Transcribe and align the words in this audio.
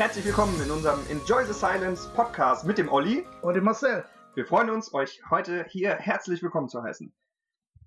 Herzlich 0.00 0.24
willkommen 0.24 0.58
in 0.62 0.70
unserem 0.70 0.98
Enjoy 1.10 1.44
the 1.44 1.52
Silence 1.52 2.08
Podcast 2.14 2.64
mit 2.64 2.78
dem 2.78 2.88
Olli 2.88 3.26
und 3.42 3.52
dem 3.52 3.64
Marcel. 3.64 4.02
Wir 4.34 4.46
freuen 4.46 4.70
uns, 4.70 4.94
euch 4.94 5.20
heute 5.28 5.66
hier 5.68 5.94
herzlich 5.94 6.42
willkommen 6.42 6.70
zu 6.70 6.82
heißen. 6.82 7.12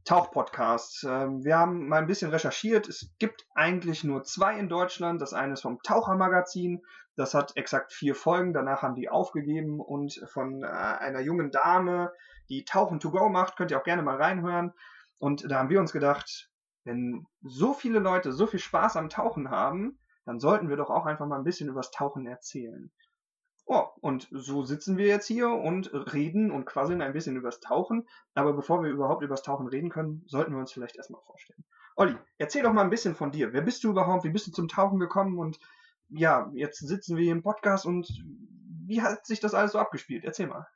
Tauchpodcast. 0.06 1.06
Ähm, 1.10 1.44
wir 1.44 1.58
haben 1.58 1.88
mal 1.88 1.98
ein 1.98 2.06
bisschen 2.06 2.30
recherchiert. 2.30 2.88
Es 2.88 3.10
gibt 3.18 3.48
eigentlich 3.56 4.04
nur 4.04 4.22
zwei 4.22 4.60
in 4.60 4.70
Deutschland. 4.70 5.24
Das 5.24 5.34
eine 5.34 5.54
ist 5.54 5.64
vom 5.64 5.82
Tauchermagazin. 5.82 6.84
Das 7.16 7.34
hat 7.34 7.58
exakt 7.58 7.92
vier 7.92 8.14
Folgen. 8.14 8.54
Danach 8.54 8.84
haben 8.84 8.94
die 8.94 9.10
aufgegeben 9.10 9.80
und 9.80 10.24
von 10.32 10.62
äh, 10.62 10.68
einer 10.68 11.22
jungen 11.22 11.50
Dame, 11.50 12.14
die 12.48 12.64
Tauchen 12.64 13.00
to 13.00 13.10
go 13.10 13.28
macht. 13.28 13.58
Könnt 13.58 13.72
ihr 13.72 13.80
auch 13.80 13.84
gerne 13.84 14.04
mal 14.04 14.22
reinhören. 14.22 14.74
Und 15.18 15.50
da 15.50 15.58
haben 15.58 15.70
wir 15.70 15.80
uns 15.80 15.92
gedacht, 15.92 16.52
wenn 16.84 17.26
so 17.42 17.74
viele 17.74 17.98
Leute 17.98 18.34
so 18.34 18.46
viel 18.46 18.60
Spaß 18.60 18.98
am 18.98 19.10
Tauchen 19.10 19.50
haben, 19.50 19.98
dann 20.26 20.40
sollten 20.40 20.70
wir 20.70 20.78
doch 20.78 20.90
auch 20.90 21.06
einfach 21.06 21.26
mal 21.26 21.38
ein 21.38 21.44
bisschen 21.44 21.70
übers 21.70 21.92
Tauchen 21.92 22.26
erzählen. 22.26 22.92
Oh, 23.66 23.88
und 24.02 24.28
so 24.32 24.64
sitzen 24.64 24.98
wir 24.98 25.08
jetzt 25.08 25.28
hier 25.28 25.50
und 25.50 25.92
reden 26.14 26.52
und 26.52 26.66
quasseln 26.66 27.02
ein 27.02 27.14
bisschen 27.14 27.38
übers 27.38 27.62
Tauchen. 27.62 28.08
Aber 28.34 28.54
bevor 28.54 28.84
wir 28.84 28.90
überhaupt 28.90 29.24
übers 29.24 29.42
Tauchen 29.42 29.68
reden 29.68 29.90
können, 29.90 30.24
sollten 30.26 30.52
wir 30.52 30.60
uns 30.60 30.74
vielleicht 30.74 30.98
erstmal 30.98 31.22
vorstellen. 31.22 31.64
Olli, 31.96 32.18
erzähl 32.38 32.64
doch 32.64 32.74
mal 32.74 32.84
ein 32.84 32.90
bisschen 32.90 33.16
von 33.16 33.32
dir. 33.32 33.54
Wer 33.54 33.62
bist 33.62 33.84
du 33.84 33.90
überhaupt? 33.90 34.26
Wie 34.26 34.32
bist 34.32 34.48
du 34.48 34.52
zum 34.52 34.68
Tauchen 34.68 35.00
gekommen? 35.00 35.38
Und 35.38 35.60
ja, 36.10 36.52
jetzt 36.54 36.80
sitzen 36.80 37.16
wir 37.16 37.24
hier 37.24 37.32
im 37.32 37.44
Podcast 37.44 37.86
und 37.86 38.08
wie 38.86 39.02
hat 39.02 39.26
sich 39.26 39.40
das 39.40 39.54
alles 39.54 39.72
so 39.72 39.80
abgespielt? 39.80 40.26
Erzähl 40.26 40.48
mal. 40.48 40.68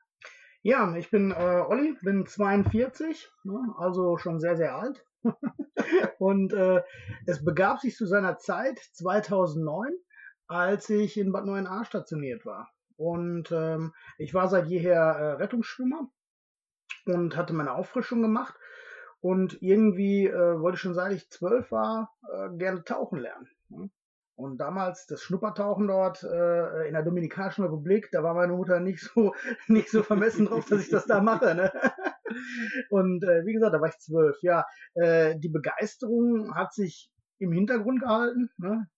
Ja, 0.62 0.96
ich 0.96 1.10
bin 1.10 1.32
äh, 1.32 1.64
Olli, 1.68 1.98
bin 2.02 2.26
42, 2.26 3.30
ne, 3.44 3.76
also 3.78 4.18
schon 4.18 4.40
sehr, 4.40 4.58
sehr 4.58 4.76
alt. 4.76 5.06
und 6.20 6.54
äh, 6.54 6.82
es 7.26 7.44
begab 7.44 7.80
sich 7.80 7.96
zu 7.96 8.06
seiner 8.06 8.38
Zeit 8.38 8.80
2009, 8.94 9.92
als 10.48 10.90
ich 10.90 11.18
in 11.18 11.32
Bad 11.32 11.46
9a 11.46 11.86
stationiert 11.86 12.46
war. 12.46 12.70
Und 12.96 13.52
ähm, 13.52 13.94
ich 14.18 14.34
war 14.34 14.48
seit 14.48 14.68
jeher 14.68 15.02
äh, 15.02 15.32
Rettungsschwimmer 15.34 16.10
und 17.06 17.36
hatte 17.38 17.54
meine 17.54 17.74
Auffrischung 17.74 18.22
gemacht. 18.22 18.56
Und 19.20 19.62
irgendwie 19.62 20.28
äh, 20.28 20.60
wollte 20.60 20.76
ich 20.76 20.82
schon 20.82 20.94
seit 20.94 21.12
ich 21.12 21.30
zwölf 21.30 21.72
war 21.72 22.16
äh, 22.32 22.50
gerne 22.58 22.84
tauchen 22.84 23.20
lernen. 23.20 23.50
Ne? 23.70 23.90
Und 24.36 24.60
damals 24.60 25.08
das 25.08 25.24
Schnuppertauchen 25.24 25.88
dort 25.88 26.24
äh, 26.24 26.88
in 26.88 26.94
der 26.94 27.02
Dominikanischen 27.02 27.64
Republik, 27.64 28.10
da 28.12 28.22
war 28.22 28.36
meine 28.36 28.54
Mutter 28.54 28.80
nicht 28.80 29.02
so 29.02 29.34
nicht 29.68 29.90
so 29.90 30.04
vermessen 30.04 30.46
drauf, 30.46 30.66
dass 30.66 30.82
ich 30.82 30.90
das 30.90 31.06
da 31.06 31.22
mache. 31.22 31.56
Ne? 31.56 31.72
Und 32.90 33.24
äh, 33.24 33.46
wie 33.46 33.54
gesagt, 33.54 33.74
da 33.74 33.82
war 33.82 33.90
ich 33.90 33.98
zwölf. 34.00 34.38
Ja, 34.42 34.66
äh, 34.96 35.38
die 35.38 35.50
Begeisterung 35.50 36.56
hat 36.56 36.74
sich 36.74 37.12
im 37.40 37.52
Hintergrund 37.52 38.02
gehalten. 38.02 38.50
Ne? 38.58 38.90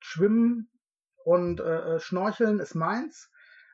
Schwimmen 0.00 0.70
und 1.24 1.60
äh, 1.60 1.96
äh 1.96 2.00
Schnorcheln 2.00 2.60
ist 2.60 2.74
meins, 2.74 3.30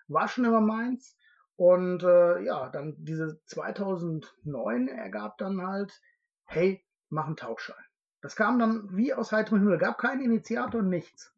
war 0.09 0.29
schon 0.29 0.45
immer 0.45 0.61
meins. 0.61 1.17
Und 1.57 2.03
äh, 2.03 2.41
ja, 2.43 2.69
dann 2.71 2.97
diese 2.99 3.41
2009 3.47 4.89
ergab 4.89 5.39
dann 5.39 5.65
halt, 5.65 6.01
hey, 6.45 6.85
mach 7.11 7.27
einen 7.27 7.37
Tauchschein. 7.37 7.77
Das 8.21 8.35
kam 8.37 8.59
dann 8.59 8.97
wie 8.97 9.15
aus 9.15 9.33
heiterem 9.33 9.61
Himmel, 9.61 9.79
gab 9.79 9.99
keinen 9.99 10.25
Initiator, 10.25 10.83
nichts. 10.83 11.33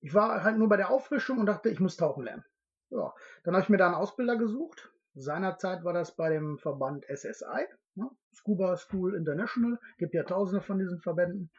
Ich 0.00 0.12
war 0.12 0.42
halt 0.42 0.58
nur 0.58 0.68
bei 0.68 0.76
der 0.76 0.90
Auffrischung 0.90 1.38
und 1.38 1.46
dachte, 1.46 1.70
ich 1.70 1.80
muss 1.80 1.96
tauchen 1.96 2.24
lernen. 2.24 2.44
Ja, 2.90 3.14
dann 3.44 3.54
habe 3.54 3.62
ich 3.62 3.68
mir 3.68 3.78
da 3.78 3.86
einen 3.86 3.94
Ausbilder 3.94 4.36
gesucht. 4.36 4.92
Seinerzeit 5.16 5.82
war 5.82 5.94
das 5.94 6.14
bei 6.14 6.28
dem 6.28 6.58
Verband 6.58 7.06
SSI, 7.06 7.66
ne? 7.94 8.10
Scuba 8.34 8.76
School 8.76 9.14
International. 9.14 9.78
Gibt 9.96 10.14
ja 10.14 10.24
tausende 10.24 10.60
von 10.60 10.78
diesen 10.78 11.00
Verbänden, 11.00 11.50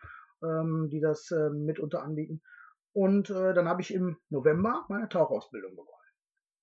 ähm, 0.43 0.89
die 0.91 0.99
das 0.99 1.31
äh, 1.31 1.49
mitunter 1.49 2.03
anbieten. 2.03 2.41
Und 2.93 3.29
äh, 3.31 3.53
dann 3.53 3.67
habe 3.67 3.81
ich 3.81 3.93
im 3.93 4.17
November 4.29 4.85
meine 4.89 5.09
Tauchausbildung 5.09 5.71
begonnen. 5.71 5.91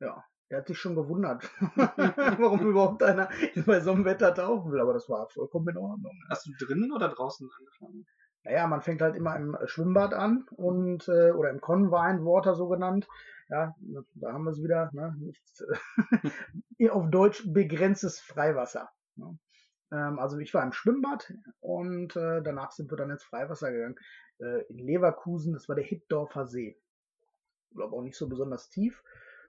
Ja, 0.00 0.24
der 0.50 0.58
hat 0.58 0.68
sich 0.68 0.78
schon 0.78 0.94
gewundert, 0.94 1.50
warum 2.38 2.60
überhaupt 2.60 3.02
einer 3.02 3.28
bei 3.66 3.80
so 3.80 3.90
einem 3.90 4.04
Wetter 4.04 4.32
tauchen 4.32 4.70
will, 4.70 4.80
aber 4.80 4.92
das 4.92 5.08
war 5.08 5.28
vollkommen 5.28 5.70
in 5.70 5.78
Ordnung. 5.78 6.12
Hast 6.28 6.46
du 6.46 6.52
drinnen 6.64 6.92
oder 6.92 7.08
draußen 7.08 7.48
angefangen? 7.58 8.06
Naja, 8.44 8.66
man 8.66 8.82
fängt 8.82 9.02
halt 9.02 9.16
immer 9.16 9.36
im 9.36 9.56
Schwimmbad 9.64 10.12
an 10.14 10.46
und 10.52 11.08
äh, 11.08 11.30
oder 11.32 11.50
im 11.50 11.60
Convine 11.60 12.24
Water 12.24 12.54
so 12.54 12.68
genannt. 12.68 13.08
Ja, 13.48 13.74
da 14.14 14.32
haben 14.32 14.44
wir 14.44 14.50
es 14.50 14.62
wieder, 14.62 14.90
ne? 14.92 15.14
Nichts, 15.18 15.64
äh, 16.78 16.88
auf 16.90 17.10
Deutsch 17.10 17.42
begrenztes 17.52 18.20
Freiwasser. 18.20 18.90
Ne? 19.16 19.38
Ähm, 19.92 20.18
also 20.18 20.38
ich 20.38 20.52
war 20.54 20.62
im 20.62 20.72
Schwimmbad 20.72 21.32
und 21.60 22.16
äh, 22.16 22.42
danach 22.42 22.72
sind 22.72 22.90
wir 22.90 22.96
dann 22.96 23.10
ins 23.10 23.24
Freiwasser 23.24 23.72
gegangen. 23.72 23.96
Äh, 24.38 24.62
in 24.68 24.78
Leverkusen, 24.78 25.52
das 25.52 25.68
war 25.68 25.76
der 25.76 25.84
Hittdorfer 25.84 26.46
See. 26.46 26.78
Ich 27.70 27.76
glaube 27.76 27.96
auch 27.96 28.02
nicht 28.02 28.16
so 28.16 28.28
besonders 28.28 28.68
tief 28.68 29.02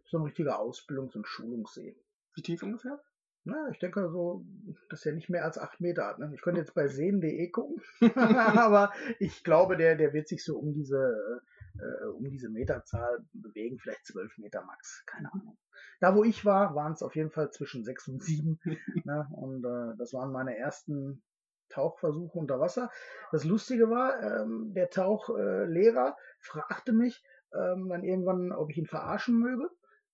so 0.05 0.17
ein 0.17 0.23
richtiger 0.23 0.59
Ausbildungs- 0.59 1.15
und 1.15 1.27
Schulungssee. 1.27 1.95
Wie 2.35 2.41
tief 2.41 2.63
ungefähr? 2.63 3.01
Na, 3.47 3.69
ich 3.71 3.77
denke 3.77 4.09
so, 4.09 4.43
dass 4.89 5.05
er 5.05 5.13
nicht 5.13 5.29
mehr 5.29 5.45
als 5.45 5.59
acht 5.59 5.79
Meter 5.79 6.07
hat. 6.07 6.17
Ne? 6.17 6.31
Ich 6.33 6.41
könnte 6.41 6.61
jetzt 6.61 6.73
bei 6.73 6.87
seen.de 6.87 7.51
gucken, 7.51 7.79
aber 8.15 8.91
ich 9.19 9.43
glaube, 9.43 9.77
der, 9.77 9.95
der 9.95 10.13
wird 10.13 10.27
sich 10.27 10.43
so 10.43 10.57
um 10.57 10.73
diese, 10.73 11.41
äh, 11.77 12.07
um 12.07 12.27
diese 12.27 12.49
Meterzahl 12.49 13.23
bewegen, 13.33 13.77
vielleicht 13.77 14.03
zwölf 14.07 14.35
Meter 14.39 14.65
max, 14.65 15.03
keine 15.05 15.31
Ahnung. 15.31 15.57
Da, 15.99 16.15
wo 16.15 16.23
ich 16.23 16.43
war, 16.43 16.73
waren 16.73 16.93
es 16.93 17.03
auf 17.03 17.15
jeden 17.15 17.29
Fall 17.29 17.51
zwischen 17.51 17.83
sechs 17.83 18.07
und 18.07 18.23
sieben. 18.23 18.59
ne? 19.05 19.27
Und 19.31 19.63
äh, 19.63 19.95
das 19.99 20.11
waren 20.13 20.31
meine 20.31 20.57
ersten 20.57 21.21
Tauchversuche 21.69 22.39
unter 22.39 22.59
Wasser. 22.59 22.89
Das 23.31 23.43
Lustige 23.43 23.91
war, 23.91 24.23
ähm, 24.23 24.73
der 24.73 24.89
Tauchlehrer 24.89 26.17
fragte 26.39 26.93
mich 26.93 27.23
ähm, 27.53 27.89
dann 27.89 28.03
irgendwann, 28.03 28.51
ob 28.51 28.71
ich 28.71 28.77
ihn 28.77 28.87
verarschen 28.87 29.37
möge. 29.37 29.69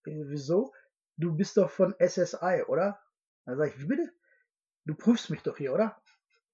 Äh, 0.06 0.24
wieso? 0.25 0.74
Du 1.16 1.36
bist 1.36 1.56
doch 1.56 1.69
von 1.69 1.96
SSI, 1.98 2.63
oder? 2.68 3.00
Dann 3.46 3.57
sage 3.57 3.72
ich, 3.72 3.79
wie 3.79 3.88
bitte? 3.88 4.12
Du 4.85 4.96
prüfst 4.96 5.29
mich 5.29 5.44
doch 5.44 5.57
hier, 5.57 5.74
oder? 5.74 6.02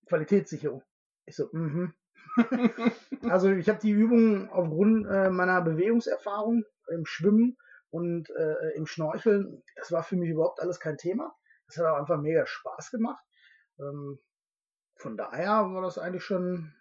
Qualitätssicherung. 0.07 0.83
Ich 1.25 1.35
so, 1.35 1.49
mhm. 1.51 1.93
also 3.29 3.49
ich 3.51 3.69
habe 3.69 3.79
die 3.79 3.91
Übung 3.91 4.49
aufgrund 4.49 5.07
äh, 5.07 5.29
meiner 5.29 5.61
Bewegungserfahrung 5.61 6.63
im 6.89 7.05
Schwimmen 7.05 7.57
und 7.89 8.29
äh, 8.31 8.75
im 8.75 8.85
Schnorcheln, 8.85 9.63
das 9.75 9.91
war 9.91 10.03
für 10.03 10.15
mich 10.15 10.29
überhaupt 10.29 10.59
alles 10.59 10.79
kein 10.79 10.97
Thema. 10.97 11.35
Das 11.67 11.77
hat 11.77 11.85
auch 11.85 11.97
einfach 11.97 12.19
mega 12.19 12.45
Spaß 12.45 12.91
gemacht. 12.91 13.23
Ähm, 13.79 14.19
von 14.95 15.17
daher 15.17 15.69
war 15.73 15.81
das 15.81 15.97
eigentlich 15.97 16.23
schon 16.23 16.73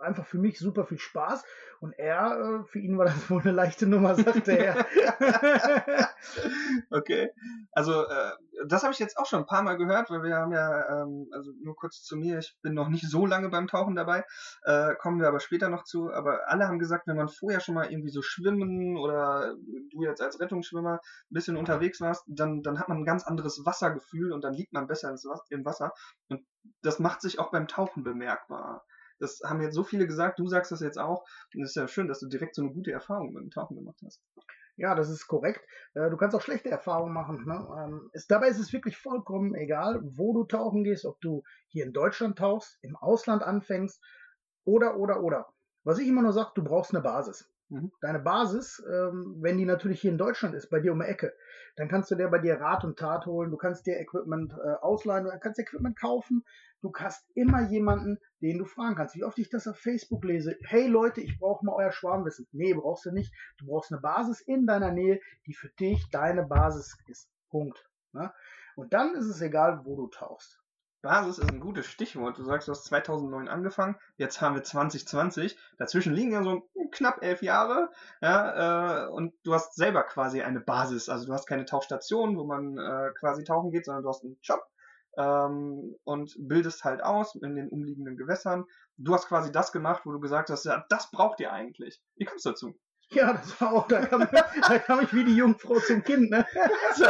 einfach 0.00 0.26
für 0.26 0.38
mich 0.38 0.58
super 0.58 0.84
viel 0.84 0.98
Spaß. 0.98 1.44
Und 1.80 1.92
er, 1.98 2.38
äh, 2.38 2.64
für 2.64 2.78
ihn 2.78 2.96
war 2.96 3.04
das 3.04 3.14
wohl 3.30 3.42
eine 3.42 3.52
leichte 3.52 3.86
Nummer, 3.86 4.14
sagte 4.14 4.52
er. 4.52 4.86
okay. 6.90 7.30
Also, 7.72 8.04
äh, 8.04 8.32
das 8.66 8.82
habe 8.82 8.92
ich 8.92 8.98
jetzt 8.98 9.18
auch 9.18 9.26
schon 9.26 9.40
ein 9.40 9.46
paar 9.46 9.62
Mal 9.62 9.76
gehört, 9.76 10.10
weil 10.10 10.22
wir 10.22 10.36
haben 10.36 10.52
ja, 10.52 11.02
ähm, 11.02 11.28
also 11.32 11.50
nur 11.62 11.76
kurz 11.76 12.02
zu 12.02 12.16
mir, 12.16 12.38
ich 12.38 12.56
bin 12.62 12.72
noch 12.72 12.88
nicht 12.88 13.08
so 13.08 13.26
lange 13.26 13.50
beim 13.50 13.66
Tauchen 13.66 13.94
dabei, 13.94 14.24
äh, 14.62 14.94
kommen 14.94 15.20
wir 15.20 15.28
aber 15.28 15.40
später 15.40 15.68
noch 15.68 15.84
zu. 15.84 16.10
Aber 16.10 16.48
alle 16.48 16.66
haben 16.66 16.78
gesagt, 16.78 17.06
wenn 17.06 17.16
man 17.16 17.28
vorher 17.28 17.60
schon 17.60 17.74
mal 17.74 17.90
irgendwie 17.90 18.10
so 18.10 18.22
schwimmen 18.22 18.96
oder 18.96 19.54
du 19.90 20.02
jetzt 20.04 20.22
als 20.22 20.40
Rettungsschwimmer 20.40 20.94
ein 20.94 21.34
bisschen 21.34 21.56
unterwegs 21.56 22.00
warst, 22.00 22.24
dann, 22.26 22.62
dann 22.62 22.78
hat 22.78 22.88
man 22.88 22.98
ein 22.98 23.04
ganz 23.04 23.24
anderes 23.24 23.64
Wassergefühl 23.66 24.32
und 24.32 24.42
dann 24.42 24.54
liegt 24.54 24.72
man 24.72 24.86
besser 24.86 25.14
im 25.50 25.64
Wasser. 25.64 25.92
Und 26.28 26.46
das 26.82 26.98
macht 26.98 27.20
sich 27.20 27.38
auch 27.38 27.50
beim 27.50 27.68
Tauchen 27.68 28.04
bemerkbar. 28.04 28.84
Das 29.18 29.40
haben 29.44 29.60
jetzt 29.62 29.74
so 29.74 29.84
viele 29.84 30.06
gesagt, 30.06 30.38
du 30.38 30.46
sagst 30.46 30.72
das 30.72 30.80
jetzt 30.80 30.98
auch. 30.98 31.24
Und 31.54 31.62
es 31.62 31.70
ist 31.70 31.76
ja 31.76 31.88
schön, 31.88 32.08
dass 32.08 32.20
du 32.20 32.28
direkt 32.28 32.54
so 32.54 32.62
eine 32.62 32.72
gute 32.72 32.92
Erfahrung 32.92 33.32
mit 33.32 33.42
dem 33.42 33.50
Tauchen 33.50 33.76
gemacht 33.76 34.00
hast. 34.04 34.20
Ja, 34.76 34.94
das 34.94 35.08
ist 35.08 35.28
korrekt. 35.28 35.64
Äh, 35.94 36.10
du 36.10 36.16
kannst 36.16 36.34
auch 36.34 36.40
schlechte 36.40 36.70
Erfahrungen 36.70 37.12
machen. 37.12 37.44
Ne? 37.46 37.66
Ähm, 37.78 38.10
dabei 38.28 38.48
ist 38.48 38.58
es 38.58 38.72
wirklich 38.72 38.96
vollkommen 38.96 39.54
egal, 39.54 40.00
wo 40.02 40.32
du 40.32 40.44
tauchen 40.44 40.82
gehst, 40.82 41.04
ob 41.04 41.20
du 41.20 41.42
hier 41.68 41.84
in 41.84 41.92
Deutschland 41.92 42.38
tauchst, 42.38 42.78
im 42.82 42.96
Ausland 42.96 43.42
anfängst 43.42 44.02
oder, 44.64 44.96
oder, 44.96 45.22
oder. 45.22 45.46
Was 45.84 45.98
ich 45.98 46.08
immer 46.08 46.22
nur 46.22 46.32
sage, 46.32 46.52
du 46.54 46.64
brauchst 46.64 46.92
eine 46.92 47.02
Basis. 47.02 47.48
Mhm. 47.74 47.90
Deine 48.00 48.20
Basis, 48.20 48.82
ähm, 48.88 49.36
wenn 49.40 49.58
die 49.58 49.64
natürlich 49.64 50.00
hier 50.00 50.12
in 50.12 50.18
Deutschland 50.18 50.54
ist, 50.54 50.70
bei 50.70 50.78
dir 50.78 50.92
um 50.92 51.00
die 51.00 51.06
Ecke, 51.06 51.34
dann 51.74 51.88
kannst 51.88 52.08
du 52.10 52.14
dir 52.14 52.28
bei 52.28 52.38
dir 52.38 52.60
Rat 52.60 52.84
und 52.84 52.98
Tat 52.98 53.26
holen, 53.26 53.50
du 53.50 53.56
kannst 53.56 53.86
dir 53.86 53.98
Equipment 53.98 54.52
äh, 54.52 54.74
ausleihen, 54.80 55.24
du 55.24 55.36
kannst 55.40 55.58
Equipment 55.58 55.98
kaufen, 55.98 56.44
du 56.82 56.92
hast 56.96 57.28
immer 57.34 57.68
jemanden, 57.68 58.18
den 58.40 58.58
du 58.58 58.64
fragen 58.64 58.94
kannst. 58.94 59.16
Wie 59.16 59.24
oft 59.24 59.38
ich 59.38 59.50
das 59.50 59.66
auf 59.66 59.76
Facebook 59.76 60.24
lese, 60.24 60.56
hey 60.62 60.86
Leute, 60.86 61.20
ich 61.20 61.36
brauche 61.38 61.66
mal 61.66 61.74
euer 61.74 61.90
Schwarmwissen. 61.90 62.46
Nee, 62.52 62.74
brauchst 62.74 63.06
du 63.06 63.10
nicht. 63.10 63.32
Du 63.58 63.66
brauchst 63.66 63.90
eine 63.90 64.00
Basis 64.00 64.40
in 64.40 64.66
deiner 64.66 64.92
Nähe, 64.92 65.18
die 65.46 65.54
für 65.54 65.70
dich 65.80 66.08
deine 66.10 66.44
Basis 66.44 66.96
ist. 67.08 67.28
Punkt. 67.50 67.84
Ne? 68.12 68.32
Und 68.76 68.92
dann 68.92 69.16
ist 69.16 69.26
es 69.26 69.40
egal, 69.40 69.80
wo 69.84 69.96
du 69.96 70.06
tauchst. 70.08 70.63
Basis 71.04 71.38
ist 71.38 71.50
ein 71.50 71.60
gutes 71.60 71.86
Stichwort. 71.86 72.38
Du 72.38 72.44
sagst, 72.44 72.66
du 72.66 72.72
hast 72.72 72.84
2009 72.86 73.46
angefangen, 73.48 73.96
jetzt 74.16 74.40
haben 74.40 74.54
wir 74.54 74.64
2020. 74.64 75.56
Dazwischen 75.76 76.14
liegen 76.14 76.32
ja 76.32 76.42
so 76.42 76.68
knapp 76.92 77.22
elf 77.22 77.42
Jahre. 77.42 77.90
Ja, 78.22 79.04
äh, 79.04 79.08
und 79.10 79.34
du 79.44 79.52
hast 79.52 79.74
selber 79.74 80.02
quasi 80.02 80.40
eine 80.40 80.60
Basis. 80.60 81.10
Also 81.10 81.26
du 81.26 81.34
hast 81.34 81.46
keine 81.46 81.66
Tauchstation, 81.66 82.38
wo 82.38 82.44
man 82.44 82.78
äh, 82.78 83.12
quasi 83.20 83.44
tauchen 83.44 83.70
geht, 83.70 83.84
sondern 83.84 84.02
du 84.02 84.08
hast 84.08 84.24
einen 84.24 84.38
Job 84.40 84.66
ähm, 85.18 85.94
und 86.04 86.34
bildest 86.38 86.84
halt 86.84 87.02
aus 87.02 87.34
in 87.34 87.54
den 87.54 87.68
umliegenden 87.68 88.16
Gewässern. 88.16 88.64
Du 88.96 89.12
hast 89.12 89.28
quasi 89.28 89.52
das 89.52 89.72
gemacht, 89.72 90.06
wo 90.06 90.12
du 90.12 90.20
gesagt 90.20 90.48
hast, 90.48 90.64
ja, 90.64 90.86
das 90.88 91.10
braucht 91.10 91.38
ihr 91.38 91.52
eigentlich. 91.52 92.00
Wie 92.16 92.24
kommst 92.24 92.46
du 92.46 92.50
dazu? 92.50 92.74
Ja, 93.10 93.32
das 93.32 93.60
war 93.60 93.72
auch, 93.72 93.88
da 93.88 94.04
kam, 94.06 94.20
da 94.68 94.78
kam 94.78 95.02
ich 95.02 95.14
wie 95.14 95.24
die 95.24 95.36
Jungfrau 95.36 95.78
zum 95.78 96.02
Kind, 96.02 96.30
ne? 96.30 96.46
So, 96.94 97.06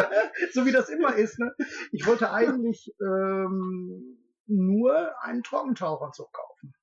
so 0.53 0.67
wie 0.67 0.73
das 0.73 0.89
immer 0.89 1.15
ist, 1.15 1.39
ne? 1.39 1.55
Ich 1.93 2.07
wollte 2.07 2.31
eigentlich 2.31 2.95
ähm, 3.01 4.19
nur 4.47 5.23
einen 5.23 5.43
Trockentaucheranzug 5.43 6.33
kaufen. 6.33 6.75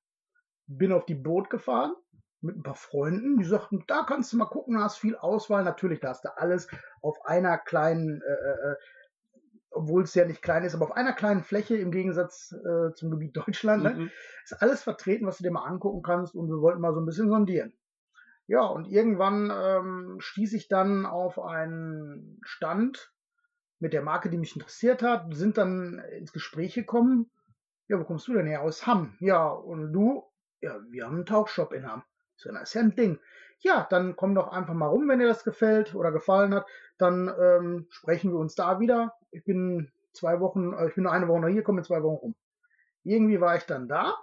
Bin 0.66 0.92
auf 0.92 1.04
die 1.04 1.14
Boot 1.14 1.50
gefahren 1.50 1.94
mit 2.40 2.56
ein 2.56 2.62
paar 2.62 2.74
Freunden, 2.74 3.38
die 3.38 3.44
sagten, 3.44 3.84
da 3.86 4.02
kannst 4.02 4.32
du 4.32 4.36
mal 4.36 4.46
gucken, 4.46 4.74
da 4.74 4.84
hast 4.84 4.98
viel 4.98 5.16
Auswahl. 5.16 5.62
Natürlich, 5.62 6.00
da 6.00 6.08
hast 6.08 6.24
du 6.24 6.36
alles 6.36 6.68
auf 7.00 7.24
einer 7.24 7.56
kleinen, 7.58 8.20
äh, 8.20 8.32
äh, 8.32 8.72
äh 8.72 8.76
obwohl 9.74 10.02
es 10.02 10.14
ja 10.14 10.26
nicht 10.26 10.42
klein 10.42 10.64
ist, 10.64 10.74
aber 10.74 10.84
auf 10.84 10.92
einer 10.92 11.14
kleinen 11.14 11.44
Fläche 11.44 11.76
im 11.76 11.92
Gegensatz 11.92 12.52
äh, 12.52 12.92
zum 12.94 13.10
Gebiet 13.10 13.36
Deutschland, 13.36 13.84
ne? 13.84 13.90
Mhm. 13.94 14.10
Ist 14.44 14.60
alles 14.60 14.82
vertreten, 14.82 15.26
was 15.26 15.38
du 15.38 15.44
dir 15.44 15.50
mal 15.50 15.64
angucken 15.64 16.02
kannst 16.02 16.34
und 16.34 16.48
wir 16.48 16.60
wollten 16.60 16.80
mal 16.80 16.92
so 16.92 17.00
ein 17.00 17.06
bisschen 17.06 17.30
sondieren. 17.30 17.72
Ja, 18.52 18.66
und 18.66 18.86
irgendwann 18.86 19.50
ähm, 19.50 20.16
stieß 20.20 20.52
ich 20.52 20.68
dann 20.68 21.06
auf 21.06 21.38
einen 21.38 22.38
Stand 22.42 23.10
mit 23.78 23.94
der 23.94 24.02
Marke, 24.02 24.28
die 24.28 24.36
mich 24.36 24.54
interessiert 24.54 25.02
hat, 25.02 25.34
sind 25.34 25.56
dann 25.56 26.00
ins 26.18 26.34
Gespräch 26.34 26.74
gekommen. 26.74 27.30
Ja, 27.88 27.98
wo 27.98 28.04
kommst 28.04 28.28
du 28.28 28.34
denn 28.34 28.46
her? 28.46 28.60
Aus 28.60 28.86
Hamm. 28.86 29.16
Ja, 29.20 29.48
und 29.48 29.94
du? 29.94 30.24
Ja, 30.60 30.78
wir 30.90 31.06
haben 31.06 31.14
einen 31.14 31.24
Tauchshop 31.24 31.72
in 31.72 31.90
Hamm. 31.90 32.02
So, 32.36 32.52
das 32.52 32.64
ist 32.64 32.74
ja 32.74 32.82
ein 32.82 32.94
Ding. 32.94 33.18
Ja, 33.60 33.86
dann 33.88 34.16
komm 34.16 34.34
doch 34.34 34.48
einfach 34.48 34.74
mal 34.74 34.88
rum, 34.88 35.08
wenn 35.08 35.20
dir 35.20 35.28
das 35.28 35.44
gefällt 35.44 35.94
oder 35.94 36.12
gefallen 36.12 36.54
hat. 36.54 36.66
Dann 36.98 37.34
ähm, 37.40 37.86
sprechen 37.88 38.32
wir 38.32 38.38
uns 38.38 38.54
da 38.54 38.80
wieder. 38.80 39.14
Ich 39.30 39.44
bin 39.44 39.90
zwei 40.12 40.40
Wochen, 40.40 40.74
äh, 40.74 40.88
ich 40.88 40.94
bin 40.94 41.06
eine 41.06 41.26
Woche 41.26 41.40
noch 41.40 41.48
hier, 41.48 41.62
komme 41.62 41.78
in 41.78 41.86
zwei 41.86 42.02
Wochen 42.02 42.16
rum. 42.16 42.34
Irgendwie 43.02 43.40
war 43.40 43.56
ich 43.56 43.64
dann 43.64 43.88
da 43.88 44.14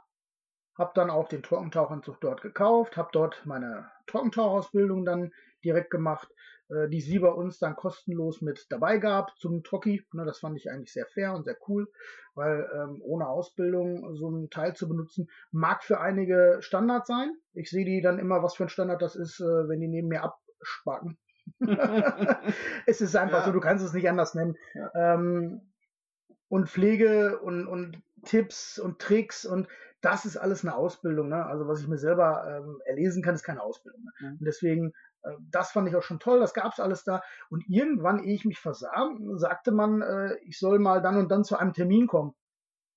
habe 0.79 0.91
dann 0.95 1.09
auch 1.09 1.27
den 1.27 1.43
Trockentauchanzug 1.43 2.21
dort 2.21 2.41
gekauft, 2.41 2.95
habe 2.95 3.09
dort 3.11 3.45
meine 3.45 3.91
Trockentauchausbildung 4.09 5.05
dann 5.05 5.31
direkt 5.63 5.91
gemacht, 5.91 6.29
äh, 6.69 6.87
die 6.89 7.01
sie 7.01 7.19
bei 7.19 7.29
uns 7.29 7.59
dann 7.59 7.75
kostenlos 7.75 8.41
mit 8.41 8.67
dabei 8.69 8.97
gab 8.97 9.37
zum 9.37 9.63
Trocki. 9.63 10.05
Ne, 10.13 10.25
das 10.25 10.39
fand 10.39 10.57
ich 10.57 10.69
eigentlich 10.69 10.93
sehr 10.93 11.05
fair 11.07 11.33
und 11.33 11.43
sehr 11.43 11.57
cool, 11.67 11.91
weil 12.35 12.69
ähm, 12.73 13.01
ohne 13.01 13.27
Ausbildung 13.27 14.15
so 14.15 14.27
einen 14.27 14.49
Teil 14.49 14.75
zu 14.75 14.87
benutzen, 14.87 15.29
mag 15.51 15.83
für 15.83 15.99
einige 15.99 16.57
Standard 16.61 17.07
sein. 17.07 17.35
Ich 17.53 17.69
sehe 17.69 17.85
die 17.85 18.01
dann 18.01 18.19
immer, 18.19 18.43
was 18.43 18.55
für 18.55 18.63
ein 18.65 18.69
Standard 18.69 19.01
das 19.01 19.15
ist, 19.15 19.39
äh, 19.39 19.67
wenn 19.67 19.79
die 19.79 19.87
neben 19.87 20.07
mir 20.07 20.23
abspacken. 20.23 21.17
es 22.85 23.01
ist 23.01 23.15
einfach 23.15 23.39
ja. 23.39 23.45
so, 23.45 23.51
du 23.51 23.59
kannst 23.59 23.83
es 23.83 23.93
nicht 23.93 24.07
anders 24.07 24.35
nennen. 24.35 24.55
Ja. 24.75 25.15
Ähm, 25.15 25.61
und 26.47 26.69
Pflege 26.69 27.39
und, 27.39 27.67
und 27.67 28.01
Tipps 28.23 28.79
und 28.79 28.99
Tricks 28.99 29.45
und 29.45 29.67
das 30.01 30.25
ist 30.25 30.37
alles 30.37 30.63
eine 30.63 30.75
Ausbildung. 30.75 31.29
Ne? 31.29 31.45
Also 31.45 31.67
was 31.67 31.81
ich 31.81 31.87
mir 31.87 31.97
selber 31.97 32.45
ähm, 32.47 32.81
erlesen 32.85 33.21
kann, 33.21 33.35
ist 33.35 33.43
keine 33.43 33.61
Ausbildung. 33.61 34.03
Ne? 34.03 34.11
Mhm. 34.19 34.37
Und 34.39 34.45
deswegen, 34.45 34.93
äh, 35.23 35.31
das 35.51 35.71
fand 35.71 35.87
ich 35.87 35.95
auch 35.95 36.03
schon 36.03 36.19
toll, 36.19 36.39
das 36.39 36.53
gab 36.53 36.73
es 36.73 36.79
alles 36.79 37.03
da. 37.03 37.21
Und 37.49 37.67
irgendwann, 37.67 38.23
ehe 38.23 38.35
ich 38.35 38.45
mich 38.45 38.59
versah, 38.59 39.11
sagte 39.35 39.71
man, 39.71 40.01
äh, 40.01 40.35
ich 40.43 40.57
soll 40.59 40.79
mal 40.79 41.01
dann 41.01 41.17
und 41.17 41.29
dann 41.29 41.43
zu 41.43 41.57
einem 41.57 41.73
Termin 41.73 42.07
kommen. 42.07 42.33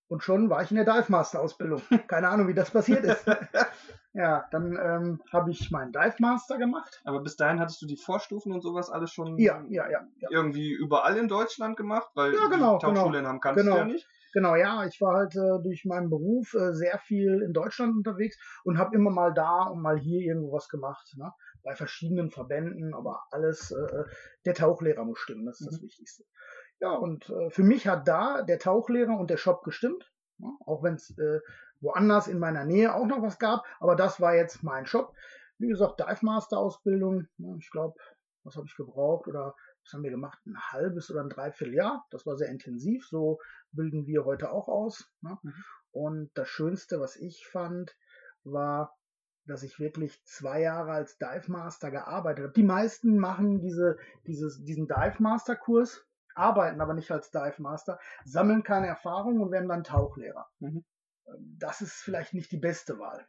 Und 0.08 0.22
schon 0.22 0.50
war 0.50 0.62
ich 0.62 0.70
in 0.70 0.76
der 0.76 0.84
Dive 0.84 1.10
Master 1.10 1.40
Ausbildung. 1.40 1.80
Keine 2.06 2.28
Ahnung, 2.28 2.46
wie 2.46 2.54
das 2.54 2.70
passiert 2.70 3.02
ist. 3.02 3.24
ja, 4.12 4.44
dann 4.50 4.78
ähm, 4.78 5.22
habe 5.32 5.50
ich 5.50 5.70
meinen 5.70 5.90
Dive 5.90 6.16
Master 6.18 6.58
gemacht. 6.58 7.00
Aber 7.04 7.20
bis 7.20 7.36
dahin 7.36 7.58
hattest 7.60 7.80
du 7.80 7.86
die 7.86 7.96
Vorstufen 7.96 8.52
und 8.52 8.60
sowas 8.60 8.90
alles 8.90 9.10
schon 9.10 9.38
ja, 9.38 9.64
ja, 9.70 9.88
ja, 9.90 10.06
ja. 10.18 10.28
irgendwie 10.30 10.70
überall 10.70 11.16
in 11.16 11.28
Deutschland 11.28 11.78
gemacht, 11.78 12.10
weil 12.14 12.34
ja, 12.34 12.46
genau, 12.48 12.78
die 12.78 12.84
Tauchschule 12.84 13.18
genau, 13.18 13.30
Hamm 13.30 13.40
kannst 13.40 13.62
genau. 13.62 13.76
du 13.76 13.78
ja 13.78 13.84
nicht. 13.86 14.06
Genau, 14.32 14.56
ja, 14.56 14.86
ich 14.86 15.00
war 15.00 15.14
halt 15.14 15.36
äh, 15.36 15.62
durch 15.62 15.84
meinen 15.84 16.08
Beruf 16.08 16.54
äh, 16.54 16.72
sehr 16.72 16.98
viel 16.98 17.42
in 17.42 17.52
Deutschland 17.52 17.94
unterwegs 17.94 18.38
und 18.64 18.78
habe 18.78 18.96
immer 18.96 19.10
mal 19.10 19.34
da 19.34 19.64
und 19.64 19.82
mal 19.82 19.98
hier 19.98 20.20
irgendwo 20.20 20.52
was 20.52 20.68
gemacht, 20.68 21.14
ne? 21.16 21.32
bei 21.62 21.76
verschiedenen 21.76 22.30
Verbänden, 22.30 22.94
aber 22.94 23.22
alles, 23.30 23.70
äh, 23.70 23.96
äh, 23.96 24.04
der 24.46 24.54
Tauchlehrer 24.54 25.04
muss 25.04 25.18
stimmen, 25.18 25.44
das 25.44 25.60
ist 25.60 25.66
mhm. 25.66 25.70
das 25.72 25.82
Wichtigste. 25.82 26.24
Ja, 26.80 26.94
und 26.94 27.28
äh, 27.28 27.50
für 27.50 27.62
mich 27.62 27.86
hat 27.86 28.08
da 28.08 28.42
der 28.42 28.58
Tauchlehrer 28.58 29.18
und 29.18 29.30
der 29.30 29.36
Shop 29.36 29.62
gestimmt, 29.64 30.10
ne? 30.38 30.48
auch 30.66 30.82
wenn 30.82 30.94
es 30.94 31.10
äh, 31.18 31.40
woanders 31.80 32.26
in 32.26 32.38
meiner 32.38 32.64
Nähe 32.64 32.94
auch 32.94 33.06
noch 33.06 33.22
was 33.22 33.38
gab, 33.38 33.64
aber 33.80 33.96
das 33.96 34.20
war 34.20 34.34
jetzt 34.34 34.62
mein 34.62 34.86
Shop. 34.86 35.14
Wie 35.58 35.68
gesagt, 35.68 36.00
Dive 36.00 36.24
Master 36.24 36.58
Ausbildung, 36.58 37.28
ne? 37.36 37.56
ich 37.60 37.70
glaube, 37.70 37.94
was 38.44 38.56
habe 38.56 38.66
ich 38.66 38.76
gebraucht 38.76 39.28
oder 39.28 39.54
was 39.84 39.92
haben 39.92 40.02
wir 40.02 40.10
gemacht? 40.10 40.38
Ein 40.46 40.58
halbes 40.58 41.10
oder 41.10 41.22
ein 41.22 41.28
Dreivierteljahr. 41.28 42.06
Das 42.10 42.26
war 42.26 42.36
sehr 42.36 42.48
intensiv. 42.48 43.06
So 43.06 43.40
bilden 43.72 44.06
wir 44.06 44.24
heute 44.24 44.50
auch 44.52 44.68
aus. 44.68 45.10
Ne? 45.20 45.38
Mhm. 45.42 45.64
Und 45.90 46.30
das 46.34 46.48
Schönste, 46.48 47.00
was 47.00 47.16
ich 47.16 47.46
fand, 47.46 47.96
war, 48.44 48.96
dass 49.46 49.62
ich 49.62 49.80
wirklich 49.80 50.22
zwei 50.24 50.60
Jahre 50.60 50.92
als 50.92 51.18
Dive 51.18 51.50
Master 51.50 51.90
gearbeitet 51.90 52.44
habe. 52.44 52.54
Die 52.54 52.62
meisten 52.62 53.18
machen 53.18 53.60
diese, 53.60 53.98
dieses, 54.26 54.62
diesen 54.62 54.86
Dive 54.86 55.16
Master 55.22 55.56
Kurs, 55.56 56.06
arbeiten 56.34 56.80
aber 56.80 56.94
nicht 56.94 57.10
als 57.10 57.30
Dive 57.30 57.60
Master, 57.60 57.98
sammeln 58.24 58.62
keine 58.62 58.86
Erfahrung 58.86 59.40
und 59.40 59.50
werden 59.50 59.68
dann 59.68 59.84
Tauchlehrer. 59.84 60.48
Mhm. 60.60 60.84
Das 61.58 61.80
ist 61.80 61.94
vielleicht 61.94 62.34
nicht 62.34 62.52
die 62.52 62.58
beste 62.58 62.98
Wahl. 62.98 63.26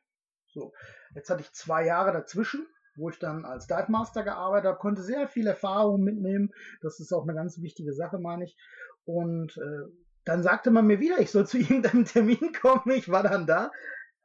So, 0.47 0.73
jetzt 1.15 1.29
hatte 1.29 1.41
ich 1.41 1.51
zwei 1.53 1.85
Jahre 1.85 2.11
dazwischen 2.11 2.67
wo 2.95 3.09
ich 3.09 3.19
dann 3.19 3.45
als 3.45 3.67
Dive 3.67 3.91
Master 3.91 4.23
gearbeitet 4.23 4.67
habe, 4.67 4.79
konnte 4.79 5.01
sehr 5.01 5.27
viel 5.27 5.47
Erfahrung 5.47 6.01
mitnehmen. 6.01 6.51
Das 6.81 6.99
ist 6.99 7.11
auch 7.13 7.23
eine 7.23 7.33
ganz 7.33 7.61
wichtige 7.61 7.93
Sache, 7.93 8.19
meine 8.19 8.45
ich. 8.45 8.57
Und 9.05 9.57
äh, 9.57 9.91
dann 10.25 10.43
sagte 10.43 10.71
man 10.71 10.87
mir 10.87 10.99
wieder, 10.99 11.19
ich 11.19 11.31
soll 11.31 11.47
zu 11.47 11.57
irgendeinem 11.59 12.05
Termin 12.05 12.53
kommen. 12.59 12.91
Ich 12.95 13.09
war 13.09 13.23
dann 13.23 13.47
da 13.47 13.71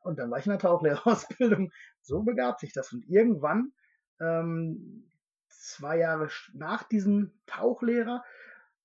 und 0.00 0.18
dann 0.18 0.30
war 0.30 0.38
ich 0.38 0.46
in 0.46 0.52
der 0.52 0.60
Tauchlehrerausbildung. 0.60 1.72
So 2.02 2.22
begab 2.22 2.60
sich 2.60 2.72
das. 2.72 2.92
Und 2.92 3.04
irgendwann, 3.08 3.72
ähm, 4.20 5.08
zwei 5.48 5.98
Jahre 5.98 6.28
nach 6.54 6.84
diesem 6.84 7.32
Tauchlehrer, 7.46 8.24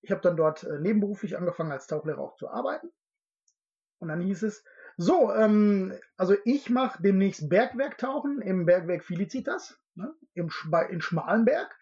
ich 0.01 0.11
habe 0.11 0.21
dann 0.21 0.35
dort 0.35 0.63
äh, 0.63 0.79
nebenberuflich 0.79 1.37
angefangen, 1.37 1.71
als 1.71 1.87
Tauchlehrer 1.87 2.19
auch 2.19 2.35
zu 2.35 2.49
arbeiten. 2.49 2.91
Und 3.99 4.09
dann 4.09 4.19
hieß 4.19 4.43
es, 4.43 4.65
so, 4.97 5.33
ähm, 5.33 5.93
also 6.17 6.35
ich 6.45 6.69
mache 6.69 7.01
demnächst 7.01 7.49
Bergwerktauchen 7.49 8.41
im 8.41 8.65
Bergwerk 8.65 9.03
Felicitas, 9.03 9.79
ne, 9.95 10.13
im, 10.33 10.49
in 10.89 11.01
Schmalenberg. 11.01 11.75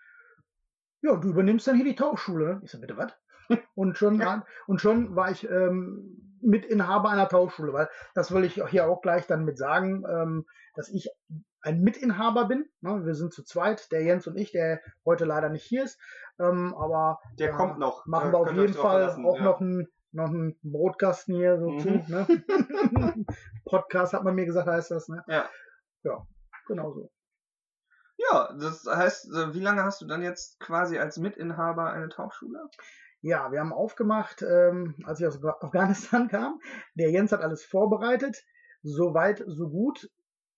Ja, 1.01 1.15
du 1.15 1.29
übernimmst 1.29 1.67
dann 1.67 1.75
hier 1.75 1.85
die 1.85 1.95
Tauchschule. 1.95 2.61
Ich 2.63 2.71
sag, 2.71 2.81
bitte 2.81 2.97
was? 2.97 3.11
Und 3.75 3.97
schon, 3.97 4.21
ja. 4.21 4.45
und 4.67 4.79
schon 4.79 5.15
war 5.15 5.29
ich 5.29 5.49
ähm, 5.49 6.37
Mitinhaber 6.41 7.09
einer 7.09 7.27
Tauchschule, 7.27 7.73
weil 7.73 7.89
das 8.15 8.31
will 8.31 8.45
ich 8.45 8.63
hier 8.69 8.87
auch 8.87 9.01
gleich 9.01 9.27
dann 9.27 9.43
mit 9.43 9.57
sagen, 9.57 10.05
ähm, 10.09 10.45
dass 10.73 10.87
ich 10.87 11.09
ein 11.61 11.81
Mitinhaber 11.81 12.45
bin. 12.45 12.69
Ne? 12.81 13.05
Wir 13.05 13.13
sind 13.13 13.33
zu 13.33 13.43
zweit, 13.43 13.91
der 13.91 14.03
Jens 14.03 14.25
und 14.27 14.37
ich, 14.37 14.51
der 14.51 14.81
heute 15.05 15.25
leider 15.25 15.49
nicht 15.49 15.65
hier 15.65 15.83
ist. 15.83 15.99
Ähm, 16.39 16.73
aber 16.75 17.19
der 17.37 17.49
äh, 17.49 17.53
kommt 17.53 17.77
noch. 17.77 18.05
Machen 18.05 18.31
wir 18.31 18.39
auf 18.39 18.51
jeden 18.53 18.73
Fall 18.73 19.15
auch 19.23 19.37
ja. 19.37 19.43
noch 19.43 19.59
ein 19.59 19.87
noch 20.11 20.29
einen 20.29 20.57
Brotkasten 20.63 21.35
hier 21.35 21.59
so 21.59 21.69
mhm. 21.69 21.79
zu. 21.79 21.89
Ne? 21.89 22.27
Podcast 23.65 24.13
hat 24.13 24.23
man 24.23 24.35
mir 24.35 24.45
gesagt, 24.45 24.67
heißt 24.67 24.91
das. 24.91 25.07
Ne? 25.07 25.23
Ja. 25.27 25.49
Ja, 26.03 26.25
genau 26.67 26.91
so. 26.93 27.11
Ja, 28.17 28.55
das 28.59 28.85
heißt, 28.85 29.31
äh, 29.33 29.53
wie 29.53 29.59
lange 29.59 29.83
hast 29.83 30.01
du 30.01 30.05
dann 30.05 30.21
jetzt 30.21 30.59
quasi 30.59 30.97
als 30.97 31.17
Mitinhaber 31.17 31.91
eine 31.91 32.09
Tauchschule? 32.09 32.69
Ja, 33.21 33.51
wir 33.51 33.59
haben 33.59 33.73
aufgemacht, 33.73 34.41
ähm, 34.41 34.95
als 35.05 35.19
ich 35.19 35.27
aus 35.27 35.43
Afghanistan 35.43 36.27
kam. 36.27 36.59
Der 36.95 37.11
Jens 37.11 37.31
hat 37.31 37.41
alles 37.41 37.63
vorbereitet. 37.63 38.43
So 38.83 39.13
weit, 39.13 39.43
so 39.45 39.69
gut. 39.69 40.09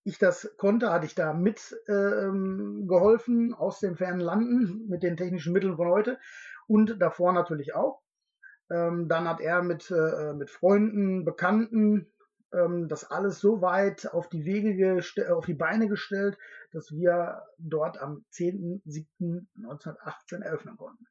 Ich 0.06 0.18
das 0.18 0.56
konnte, 0.58 0.92
hatte 0.92 1.06
ich 1.06 1.16
da 1.16 1.34
mit 1.34 1.76
ähm, 1.88 2.86
geholfen 2.88 3.54
aus 3.54 3.80
den 3.80 3.96
fernen 3.96 4.20
Landen 4.20 4.88
mit 4.90 5.04
den 5.04 5.16
technischen 5.16 5.54
Mitteln 5.54 5.78
von 5.78 5.88
heute 5.88 6.20
und 6.68 7.02
davor 7.02 7.32
natürlich 7.32 7.74
auch. 7.74 8.03
Ähm, 8.70 9.08
dann 9.08 9.28
hat 9.28 9.42
er 9.42 9.62
mit, 9.62 9.92
äh, 9.92 10.34
mit 10.34 10.50
Freunden, 10.50 11.26
Bekannten 11.26 12.14
ähm, 12.54 12.88
das 12.88 13.10
alles 13.10 13.40
so 13.40 13.62
weit 13.62 14.14
auf 14.14 14.30
die 14.30 14.46
Wege 14.46 15.02
auf 15.30 15.46
die 15.46 15.54
Beine 15.54 15.88
gestellt, 15.88 16.38
dass 16.72 16.92
wir 16.92 17.44
dort 17.58 18.00
am 18.00 18.26
10.07.1918 18.32 20.42
eröffnen 20.42 20.78
konnten. 20.78 21.06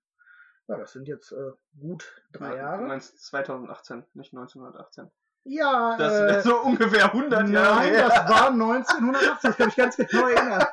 Ja, 0.68 0.78
das 0.78 0.92
sind 0.92 1.08
jetzt 1.08 1.32
äh, 1.32 1.50
gut 1.78 2.22
drei 2.32 2.50
ja, 2.50 2.56
Jahre. 2.56 2.82
Du 2.82 2.88
meinst 2.88 3.18
2018, 3.26 4.04
nicht 4.14 4.32
1918. 4.32 5.10
Ja, 5.44 5.96
das 5.98 6.12
äh, 6.12 6.40
so 6.48 6.60
ungefähr 6.60 7.06
100 7.06 7.48
Jahre. 7.48 7.80
Nein, 7.80 7.94
das 7.94 8.28
war 8.28 8.50
1980, 8.50 9.50
ich 9.50 9.56
kann 9.56 9.66
mich 9.66 9.74
ganz 9.76 9.96
genau 9.96 10.28
erinnern. 10.28 10.64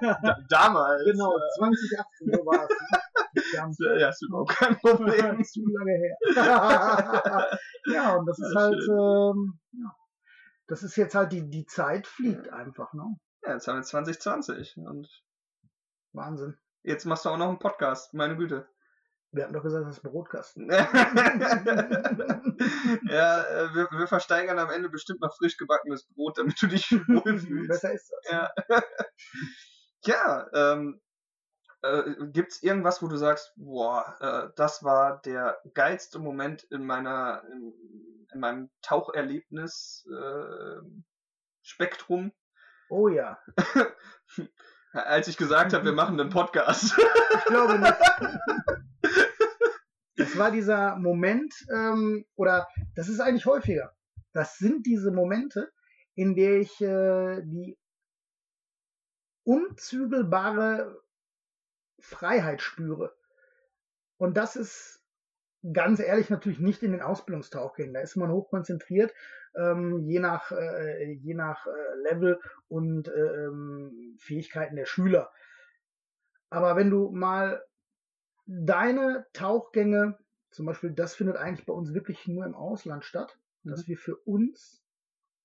damals. 0.47 1.03
Genau, 1.05 1.35
2018, 1.57 2.31
so 2.31 2.45
war 2.45 2.65
es. 2.65 2.69
Ja, 3.53 4.09
ist 4.09 4.21
überhaupt 4.23 4.55
kein 4.55 4.77
Problem. 4.77 5.43
zu 5.43 5.65
lange 5.65 5.91
her. 5.91 6.17
ja, 7.93 8.15
und 8.15 8.25
das 8.25 8.39
ist 8.39 8.53
ja, 8.53 8.61
halt, 8.61 8.83
ähm, 8.89 9.59
ja, 9.71 9.95
das 10.67 10.83
ist 10.83 10.95
jetzt 10.95 11.15
halt 11.15 11.31
die, 11.31 11.49
die 11.49 11.65
Zeit 11.65 12.07
fliegt 12.07 12.49
einfach, 12.49 12.93
ne? 12.93 13.17
Ja, 13.43 13.53
jetzt 13.53 13.67
haben 13.67 13.77
wir 13.77 13.83
2020 13.83 14.77
und 14.77 15.07
Wahnsinn. 16.13 16.57
Jetzt 16.83 17.05
machst 17.05 17.25
du 17.25 17.29
auch 17.29 17.37
noch 17.37 17.49
einen 17.49 17.59
Podcast, 17.59 18.13
meine 18.13 18.35
Güte. 18.37 18.67
Wir 19.31 19.43
hatten 19.43 19.53
doch 19.53 19.61
gesagt, 19.61 19.85
das 19.85 19.97
ist 19.97 20.03
Brotkasten. 20.03 20.69
ja, 20.71 20.87
äh, 23.43 23.75
wir, 23.75 23.87
wir, 23.91 24.07
versteigern 24.07 24.57
am 24.57 24.71
Ende 24.71 24.89
bestimmt 24.89 25.21
noch 25.21 25.37
frisch 25.37 25.55
gebackenes 25.55 26.07
Brot, 26.07 26.39
damit 26.39 26.59
du 26.59 26.65
dich 26.67 26.91
wohlfühlst. 26.91 27.67
Besser 27.69 27.93
ist 27.93 28.11
das. 28.11 28.31
Ja, 28.31 28.49
ja 30.05 30.47
ähm, 30.53 30.99
äh, 31.81 32.03
gibt 32.31 32.51
es 32.51 32.63
irgendwas, 32.63 33.01
wo 33.01 33.07
du 33.07 33.17
sagst, 33.17 33.53
boah, 33.55 34.15
äh, 34.19 34.53
das 34.55 34.83
war 34.83 35.21
der 35.21 35.59
geilste 35.73 36.19
Moment 36.19 36.63
in 36.63 36.85
meiner, 36.85 37.43
in, 37.51 37.73
in 38.33 38.39
meinem 38.39 38.69
Taucherlebnis 38.81 40.07
äh, 40.11 40.81
Spektrum? 41.61 42.31
Oh 42.89 43.07
ja. 43.07 43.39
Als 44.91 45.27
ich 45.27 45.37
gesagt 45.37 45.73
habe, 45.73 45.85
wir 45.85 45.91
machen 45.93 46.19
einen 46.19 46.31
Podcast. 46.31 46.97
ich 47.37 47.45
glaube 47.45 47.77
nicht. 47.77 47.95
Das 50.15 50.37
war 50.37 50.51
dieser 50.51 50.97
Moment, 50.97 51.53
ähm, 51.71 52.25
oder 52.35 52.67
das 52.95 53.07
ist 53.07 53.19
eigentlich 53.19 53.45
häufiger. 53.45 53.95
Das 54.33 54.57
sind 54.57 54.85
diese 54.85 55.11
Momente, 55.11 55.71
in 56.15 56.35
der 56.35 56.59
ich 56.59 56.81
äh, 56.81 57.41
die 57.43 57.77
unzügelbare 59.43 61.01
Freiheit 62.01 62.61
spüre. 62.61 63.15
Und 64.17 64.37
das 64.37 64.55
ist 64.55 65.03
ganz 65.73 65.99
ehrlich 65.99 66.29
natürlich 66.29 66.59
nicht 66.59 66.83
in 66.83 66.91
den 66.91 67.01
Ausbildungstauchgängen. 67.01 67.93
Da 67.93 68.01
ist 68.01 68.15
man 68.15 68.31
hochkonzentriert, 68.31 69.13
ähm, 69.55 69.99
je 70.07 70.19
nach, 70.19 70.51
äh, 70.51 71.11
je 71.11 71.33
nach 71.33 71.65
äh, 71.67 72.09
Level 72.09 72.39
und 72.67 73.07
äh, 73.07 73.45
ähm, 73.45 74.15
Fähigkeiten 74.19 74.75
der 74.75 74.85
Schüler. 74.85 75.31
Aber 76.49 76.75
wenn 76.75 76.89
du 76.89 77.11
mal 77.11 77.63
deine 78.45 79.27
Tauchgänge, 79.33 80.17
zum 80.51 80.65
Beispiel, 80.65 80.91
das 80.91 81.15
findet 81.15 81.37
eigentlich 81.37 81.65
bei 81.65 81.73
uns 81.73 81.93
wirklich 81.93 82.27
nur 82.27 82.45
im 82.45 82.55
Ausland 82.55 83.05
statt, 83.05 83.37
mhm. 83.63 83.71
dass 83.71 83.87
wir 83.87 83.97
für 83.97 84.15
uns 84.15 84.83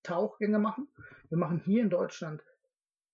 Tauchgänge 0.03 0.59
machen. 0.59 0.89
Wir 1.29 1.39
machen 1.39 1.59
hier 1.59 1.83
in 1.83 1.91
Deutschland 1.91 2.43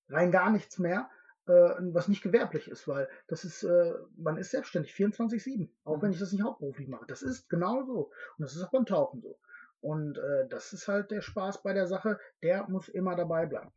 rein 0.09 0.30
gar 0.30 0.50
nichts 0.50 0.78
mehr, 0.78 1.09
was 1.52 2.09
nicht 2.09 2.23
gewerblich 2.23 2.69
ist, 2.69 2.87
weil 2.88 3.09
das 3.26 3.45
ist, 3.45 3.62
äh, 3.62 3.95
man 4.16 4.37
ist 4.37 4.50
selbstständig 4.50 4.92
24-7, 4.92 5.69
auch 5.85 5.97
mhm. 5.97 6.02
wenn 6.02 6.11
ich 6.12 6.19
das 6.19 6.33
nicht 6.33 6.42
hauptberuflich 6.42 6.88
mache. 6.88 7.07
Das 7.07 7.23
ist 7.23 7.49
genau 7.49 7.83
so. 7.85 8.11
Und 8.37 8.42
das 8.42 8.54
ist 8.54 8.62
auch 8.62 8.71
beim 8.71 8.87
Tauchen 8.87 9.21
so. 9.21 9.38
Und 9.80 10.19
äh, 10.19 10.49
das 10.49 10.73
ist 10.73 10.88
halt 10.88 11.11
der 11.11 11.23
Spaß 11.23 11.62
bei 11.62 11.73
der 11.73 11.87
Sache, 11.87 12.19
der 12.42 12.69
muss 12.69 12.88
immer 12.88 13.16
dabei 13.16 13.47
bleiben. 13.47 13.73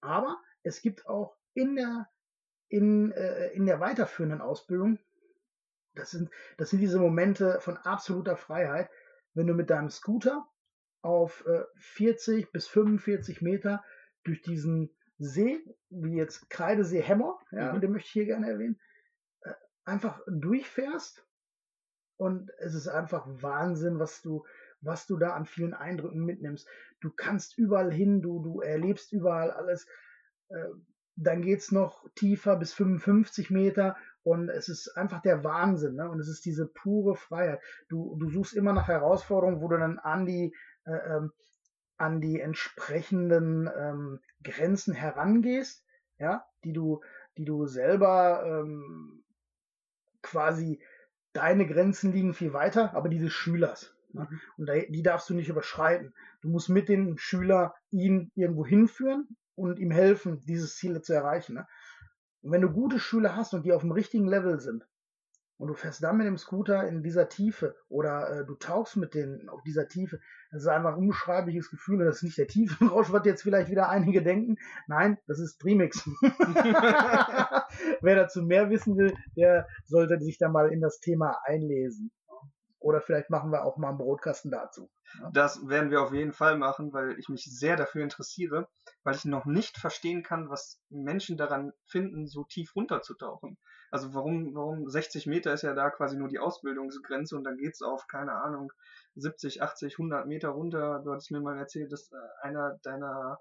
Aber 0.00 0.38
es 0.62 0.82
gibt 0.82 1.06
auch 1.06 1.36
in 1.54 1.74
der, 1.74 2.08
in, 2.68 3.12
äh, 3.12 3.48
in 3.48 3.66
der 3.66 3.80
weiterführenden 3.80 4.40
Ausbildung 4.40 4.98
das 5.98 6.12
sind, 6.12 6.30
das 6.56 6.70
sind 6.70 6.80
diese 6.80 6.98
Momente 6.98 7.60
von 7.60 7.76
absoluter 7.76 8.36
Freiheit, 8.36 8.88
wenn 9.34 9.46
du 9.46 9.54
mit 9.54 9.70
deinem 9.70 9.90
Scooter 9.90 10.46
auf 11.02 11.44
äh, 11.46 11.64
40 11.76 12.52
bis 12.52 12.68
45 12.68 13.42
Meter 13.42 13.84
durch 14.24 14.40
diesen 14.42 14.96
See, 15.18 15.64
wie 15.90 16.16
jetzt 16.16 16.48
Kreidesee 16.48 17.00
Hemmer, 17.00 17.38
ja, 17.50 17.72
mhm. 17.72 17.80
den 17.80 17.92
möchte 17.92 18.06
ich 18.06 18.12
hier 18.12 18.26
gerne 18.26 18.48
erwähnen, 18.48 18.80
äh, 19.42 19.52
einfach 19.84 20.20
durchfährst 20.26 21.26
und 22.16 22.50
es 22.58 22.74
ist 22.74 22.88
einfach 22.88 23.26
Wahnsinn, 23.26 23.98
was 23.98 24.22
du, 24.22 24.44
was 24.80 25.06
du 25.06 25.16
da 25.16 25.34
an 25.34 25.46
vielen 25.46 25.74
Eindrücken 25.74 26.24
mitnimmst. 26.24 26.68
Du 27.00 27.10
kannst 27.10 27.58
überall 27.58 27.92
hin, 27.92 28.22
du, 28.22 28.42
du 28.42 28.60
erlebst 28.60 29.12
überall 29.12 29.50
alles. 29.50 29.86
Äh, 30.48 30.68
dann 31.16 31.42
geht's 31.42 31.72
noch 31.72 32.08
tiefer 32.14 32.56
bis 32.56 32.72
55 32.74 33.50
Meter 33.50 33.96
und 34.22 34.48
es 34.48 34.68
ist 34.68 34.96
einfach 34.96 35.20
der 35.20 35.42
Wahnsinn, 35.42 35.94
ne? 35.94 36.08
Und 36.08 36.20
es 36.20 36.28
ist 36.28 36.44
diese 36.44 36.66
pure 36.66 37.16
Freiheit. 37.16 37.60
Du, 37.88 38.16
du 38.20 38.30
suchst 38.30 38.54
immer 38.54 38.72
nach 38.72 38.86
Herausforderungen, 38.86 39.60
wo 39.60 39.68
du 39.68 39.78
dann 39.78 39.98
an 39.98 40.26
die, 40.26 40.54
äh, 40.84 41.16
ähm, 41.16 41.32
an 41.98 42.20
die 42.20 42.40
entsprechenden 42.40 43.68
ähm, 43.76 44.20
Grenzen 44.42 44.94
herangehst, 44.94 45.84
ja, 46.18 46.46
die 46.64 46.72
du, 46.72 47.02
die 47.36 47.44
du 47.44 47.66
selber 47.66 48.42
ähm, 48.44 49.24
quasi 50.22 50.80
deine 51.32 51.66
Grenzen 51.66 52.12
liegen 52.12 52.34
viel 52.34 52.52
weiter, 52.52 52.94
aber 52.94 53.08
die 53.08 53.18
des 53.18 53.32
Schülers. 53.32 53.94
Ne? 54.12 54.26
Mhm. 54.30 54.40
Und 54.56 54.70
die 54.88 55.02
darfst 55.02 55.28
du 55.28 55.34
nicht 55.34 55.48
überschreiten. 55.48 56.14
Du 56.40 56.48
musst 56.48 56.68
mit 56.68 56.88
dem 56.88 57.18
Schüler 57.18 57.74
ihn 57.90 58.30
irgendwo 58.34 58.66
hinführen 58.66 59.28
und 59.54 59.78
ihm 59.78 59.90
helfen, 59.90 60.40
dieses 60.46 60.76
Ziel 60.76 61.00
zu 61.02 61.12
erreichen. 61.12 61.54
Ne? 61.54 61.68
Und 62.42 62.52
wenn 62.52 62.62
du 62.62 62.70
gute 62.70 62.98
Schüler 62.98 63.36
hast 63.36 63.54
und 63.54 63.64
die 63.64 63.72
auf 63.72 63.82
dem 63.82 63.92
richtigen 63.92 64.26
Level 64.26 64.60
sind, 64.60 64.86
und 65.58 65.68
du 65.68 65.74
fährst 65.74 66.02
dann 66.02 66.16
mit 66.16 66.26
dem 66.26 66.38
Scooter 66.38 66.86
in 66.86 67.02
dieser 67.02 67.28
Tiefe 67.28 67.76
oder 67.88 68.30
äh, 68.30 68.46
du 68.46 68.54
tauchst 68.54 68.96
mit 68.96 69.14
denen 69.14 69.48
auf 69.48 69.60
dieser 69.62 69.88
Tiefe, 69.88 70.20
das 70.52 70.62
ist 70.62 70.68
einfach 70.68 70.92
ein 70.92 70.98
unbeschreibliches 70.98 71.70
Gefühl. 71.70 72.04
Das 72.04 72.16
ist 72.16 72.22
nicht 72.22 72.38
der 72.38 72.46
Tiefenrausch, 72.46 73.12
was 73.12 73.26
jetzt 73.26 73.42
vielleicht 73.42 73.70
wieder 73.70 73.88
einige 73.88 74.22
denken. 74.22 74.56
Nein, 74.86 75.18
das 75.26 75.40
ist 75.40 75.62
Dreamix. 75.62 76.08
Wer 78.00 78.16
dazu 78.16 78.42
mehr 78.42 78.70
wissen 78.70 78.96
will, 78.96 79.14
der 79.36 79.66
sollte 79.84 80.20
sich 80.20 80.38
da 80.38 80.48
mal 80.48 80.72
in 80.72 80.80
das 80.80 81.00
Thema 81.00 81.38
einlesen. 81.44 82.12
Oder 82.80 83.00
vielleicht 83.00 83.28
machen 83.28 83.50
wir 83.50 83.64
auch 83.64 83.76
mal 83.76 83.88
einen 83.88 83.98
Brotkasten 83.98 84.52
dazu. 84.52 84.88
Das 85.32 85.66
werden 85.66 85.90
wir 85.90 86.00
auf 86.00 86.12
jeden 86.12 86.32
Fall 86.32 86.56
machen, 86.56 86.92
weil 86.92 87.18
ich 87.18 87.28
mich 87.28 87.44
sehr 87.44 87.76
dafür 87.76 88.04
interessiere, 88.04 88.68
weil 89.02 89.16
ich 89.16 89.24
noch 89.24 89.46
nicht 89.46 89.76
verstehen 89.78 90.22
kann, 90.22 90.48
was 90.48 90.80
Menschen 90.88 91.36
daran 91.36 91.72
finden, 91.86 92.28
so 92.28 92.44
tief 92.44 92.76
runterzutauchen. 92.76 93.58
Also 93.90 94.14
warum, 94.14 94.54
warum 94.54 94.88
60 94.88 95.26
Meter 95.26 95.52
ist 95.52 95.62
ja 95.62 95.74
da 95.74 95.90
quasi 95.90 96.16
nur 96.16 96.28
die 96.28 96.38
Ausbildungsgrenze 96.38 97.36
und 97.36 97.44
dann 97.44 97.56
geht's 97.56 97.82
auf, 97.82 98.06
keine 98.06 98.32
Ahnung, 98.32 98.72
70, 99.16 99.62
80, 99.62 99.94
100 99.94 100.26
Meter 100.26 100.50
runter. 100.50 101.00
Du 101.04 101.12
hattest 101.12 101.30
mir 101.30 101.40
mal 101.40 101.58
erzählt, 101.58 101.92
dass 101.92 102.12
äh, 102.12 102.16
einer 102.42 102.78
deiner 102.82 103.38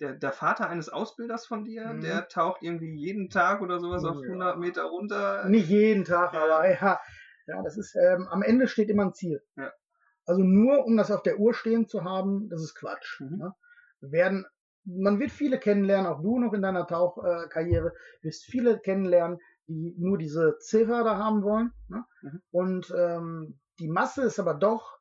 der, 0.00 0.14
der 0.14 0.32
Vater 0.32 0.68
eines 0.68 0.88
Ausbilders 0.88 1.46
von 1.46 1.64
dir, 1.64 1.92
mhm. 1.92 2.00
der 2.00 2.28
taucht 2.28 2.62
irgendwie 2.62 2.94
jeden 2.94 3.28
Tag 3.28 3.60
oder 3.60 3.78
sowas 3.78 4.04
auf 4.04 4.16
100 4.16 4.58
Meter 4.58 4.84
runter. 4.84 5.46
Nicht 5.48 5.68
jeden 5.68 6.04
Tag, 6.04 6.34
aber 6.34 6.68
ja, 6.70 7.00
ja, 7.46 7.62
das 7.62 7.76
ist, 7.76 7.94
ähm, 7.96 8.26
am 8.30 8.42
Ende 8.42 8.66
steht 8.66 8.88
immer 8.88 9.04
ein 9.04 9.14
Ziel. 9.14 9.42
Ja. 9.56 9.72
Also 10.24 10.42
nur, 10.42 10.86
um 10.86 10.96
das 10.96 11.10
auf 11.10 11.22
der 11.22 11.38
Uhr 11.38 11.54
stehen 11.54 11.88
zu 11.88 12.04
haben, 12.04 12.48
das 12.48 12.62
ist 12.62 12.74
Quatsch. 12.74 13.20
Mhm. 13.20 13.38
Ne? 13.38 13.54
Werden, 14.00 14.46
man 14.84 15.18
wird 15.20 15.30
viele 15.30 15.58
kennenlernen, 15.58 16.06
auch 16.06 16.22
du 16.22 16.38
noch 16.38 16.52
in 16.52 16.62
deiner 16.62 16.86
Tauchkarriere, 16.86 17.88
äh, 17.88 18.24
wirst 18.24 18.44
viele 18.44 18.78
kennenlernen, 18.78 19.38
die 19.70 19.94
nur 19.98 20.18
diese 20.18 20.58
Ziffer 20.58 21.04
da 21.04 21.16
haben 21.16 21.42
wollen. 21.42 21.72
Ne? 21.88 22.04
Mhm. 22.22 22.42
Und 22.50 22.94
ähm, 22.96 23.60
die 23.78 23.88
Masse 23.88 24.22
ist 24.22 24.40
aber 24.40 24.54
doch, 24.54 24.98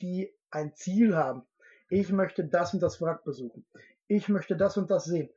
die 0.00 0.32
ein 0.50 0.74
Ziel 0.74 1.16
haben. 1.16 1.42
Ich 1.88 2.12
möchte 2.12 2.46
das 2.46 2.72
und 2.72 2.80
das 2.80 3.00
Wrack 3.00 3.24
besuchen. 3.24 3.66
Ich 4.06 4.28
möchte 4.28 4.56
das 4.56 4.76
und 4.76 4.90
das 4.90 5.04
sehen. 5.04 5.28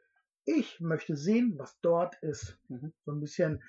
Ich 0.46 0.80
möchte 0.80 1.18
sehen, 1.18 1.56
was 1.58 1.80
dort 1.82 2.16
ist. 2.22 2.60
Mhm. 2.70 2.94
So 3.06 3.12
ein 3.12 3.20
bisschen 3.20 3.64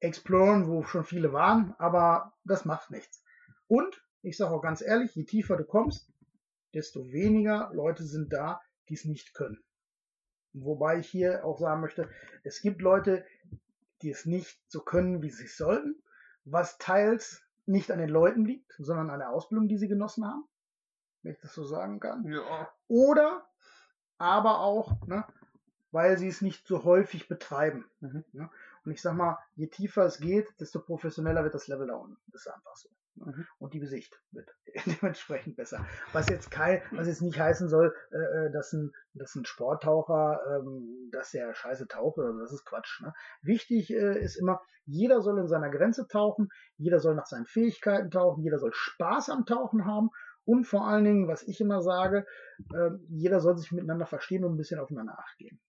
exploren, 0.00 0.68
wo 0.68 0.84
schon 0.84 1.04
viele 1.04 1.32
waren, 1.32 1.74
aber 1.78 2.32
das 2.44 2.64
macht 2.64 2.90
nichts. 2.90 3.22
Und 3.66 4.02
ich 4.22 4.36
sage 4.36 4.54
auch 4.54 4.62
ganz 4.62 4.80
ehrlich, 4.80 5.14
je 5.14 5.24
tiefer 5.24 5.56
du 5.56 5.64
kommst, 5.64 6.10
desto 6.72 7.12
weniger 7.12 7.70
Leute 7.74 8.04
sind 8.04 8.32
da, 8.32 8.60
die 8.88 8.94
es 8.94 9.04
nicht 9.04 9.34
können. 9.34 9.62
Wobei 10.54 10.98
ich 10.98 11.08
hier 11.08 11.44
auch 11.44 11.58
sagen 11.58 11.82
möchte, 11.82 12.08
es 12.42 12.62
gibt 12.62 12.80
Leute, 12.80 13.24
die 14.02 14.10
es 14.10 14.26
nicht 14.26 14.60
so 14.68 14.80
können, 14.80 15.22
wie 15.22 15.30
sie 15.30 15.44
es 15.44 15.56
sollten, 15.56 15.96
was 16.44 16.78
teils 16.78 17.42
nicht 17.66 17.90
an 17.90 17.98
den 17.98 18.08
Leuten 18.08 18.44
liegt, 18.44 18.74
sondern 18.78 19.10
an 19.10 19.18
der 19.18 19.30
Ausbildung, 19.30 19.68
die 19.68 19.76
sie 19.76 19.88
genossen 19.88 20.26
haben, 20.26 20.44
wenn 21.22 21.32
ich 21.32 21.40
das 21.40 21.54
so 21.54 21.64
sagen 21.64 22.00
kann. 22.00 22.24
Ja. 22.24 22.72
Oder 22.88 23.46
aber 24.16 24.60
auch, 24.60 25.06
ne, 25.06 25.24
weil 25.92 26.18
sie 26.18 26.28
es 26.28 26.40
nicht 26.40 26.66
so 26.66 26.84
häufig 26.84 27.28
betreiben. 27.28 27.84
Mhm. 28.00 28.24
Ne? 28.32 28.50
Und 28.84 28.92
ich 28.92 29.02
sag 29.02 29.14
mal, 29.14 29.38
je 29.54 29.66
tiefer 29.66 30.04
es 30.04 30.18
geht, 30.18 30.48
desto 30.60 30.80
professioneller 30.80 31.44
wird 31.44 31.54
das 31.54 31.68
Level 31.68 31.86
da 31.86 31.96
unten. 31.96 32.16
Das 32.28 32.42
ist 32.42 32.48
einfach 32.48 32.76
so. 32.76 32.88
Ne? 33.18 33.32
Mhm. 33.36 33.46
Und 33.58 33.74
die 33.74 33.80
Besicht 33.80 34.20
wird 34.30 34.48
dementsprechend 34.86 35.56
besser. 35.56 35.84
Was 36.12 36.28
jetzt 36.28 36.50
kein, 36.50 36.82
was 36.92 37.06
jetzt 37.06 37.22
nicht 37.22 37.38
heißen 37.38 37.68
soll, 37.68 37.94
äh, 38.10 38.16
äh, 38.46 38.52
dass, 38.52 38.72
ein, 38.72 38.92
dass 39.14 39.34
ein 39.34 39.44
Sporttaucher, 39.44 40.40
ähm, 40.50 41.10
dass 41.12 41.30
der 41.30 41.54
scheiße 41.54 41.88
taucht 41.88 42.18
oder 42.18 42.32
so, 42.32 42.40
das 42.40 42.52
ist 42.52 42.64
Quatsch. 42.64 43.00
Ne? 43.02 43.12
Wichtig 43.42 43.90
äh, 43.90 44.18
ist 44.18 44.36
immer, 44.36 44.60
jeder 44.84 45.20
soll 45.20 45.38
in 45.38 45.48
seiner 45.48 45.70
Grenze 45.70 46.06
tauchen, 46.06 46.48
jeder 46.76 46.98
soll 47.00 47.14
nach 47.14 47.26
seinen 47.26 47.46
Fähigkeiten 47.46 48.10
tauchen, 48.10 48.42
jeder 48.42 48.58
soll 48.58 48.72
Spaß 48.72 49.30
am 49.30 49.46
Tauchen 49.46 49.84
haben 49.84 50.10
und 50.44 50.64
vor 50.64 50.86
allen 50.86 51.04
Dingen, 51.04 51.28
was 51.28 51.42
ich 51.42 51.60
immer 51.60 51.82
sage, 51.82 52.26
äh, 52.72 52.90
jeder 53.10 53.40
soll 53.40 53.58
sich 53.58 53.70
miteinander 53.70 54.06
verstehen 54.06 54.44
und 54.44 54.54
ein 54.54 54.56
bisschen 54.56 54.80
aufeinander 54.80 55.18
acht 55.18 55.36
geben. 55.36 55.60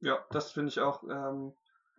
Ja, 0.00 0.18
das 0.30 0.52
finde 0.52 0.68
ich 0.68 0.80
auch 0.80 1.02
ähm, 1.04 1.54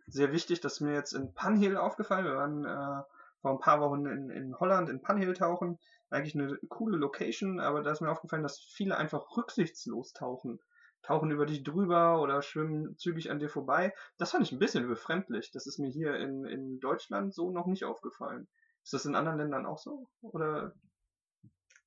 sehr 0.07 0.31
wichtig. 0.31 0.61
Das 0.61 0.73
ist 0.73 0.81
mir 0.81 0.93
jetzt 0.93 1.13
in 1.13 1.33
Panhill 1.33 1.77
aufgefallen. 1.77 2.25
Wir 2.25 2.35
waren 2.35 2.65
äh, 2.65 3.03
vor 3.43 3.51
ein 3.51 3.59
paar 3.59 3.81
Wochen 3.81 4.05
in, 4.05 4.29
in 4.29 4.57
Holland 4.57 4.89
in 4.89 5.01
Panhill 5.01 5.33
tauchen. 5.33 5.77
Eigentlich 6.09 6.33
eine 6.33 6.57
coole 6.69 6.95
Location, 6.97 7.59
aber 7.59 7.83
da 7.83 7.91
ist 7.91 8.00
mir 8.00 8.09
aufgefallen, 8.09 8.41
dass 8.41 8.57
viele 8.57 8.97
einfach 8.97 9.35
rücksichtslos 9.35 10.13
tauchen. 10.13 10.62
Tauchen 11.01 11.29
über 11.29 11.45
dich 11.45 11.62
drüber 11.62 12.21
oder 12.21 12.41
schwimmen 12.41 12.97
zügig 12.97 13.29
an 13.29 13.39
dir 13.39 13.50
vorbei. 13.50 13.93
Das 14.17 14.31
fand 14.31 14.45
ich 14.45 14.53
ein 14.53 14.59
bisschen 14.59 14.88
befremdlich. 14.88 15.51
Das 15.51 15.67
ist 15.67 15.77
mir 15.77 15.89
hier 15.89 16.15
in, 16.15 16.45
in 16.45 16.79
Deutschland 16.79 17.33
so 17.33 17.51
noch 17.51 17.65
nicht 17.65 17.83
aufgefallen. 17.83 18.47
Ist 18.81 18.93
das 18.93 19.05
in 19.05 19.15
anderen 19.15 19.39
Ländern 19.39 19.65
auch 19.65 19.77
so? 19.77 20.07
Oder 20.21 20.73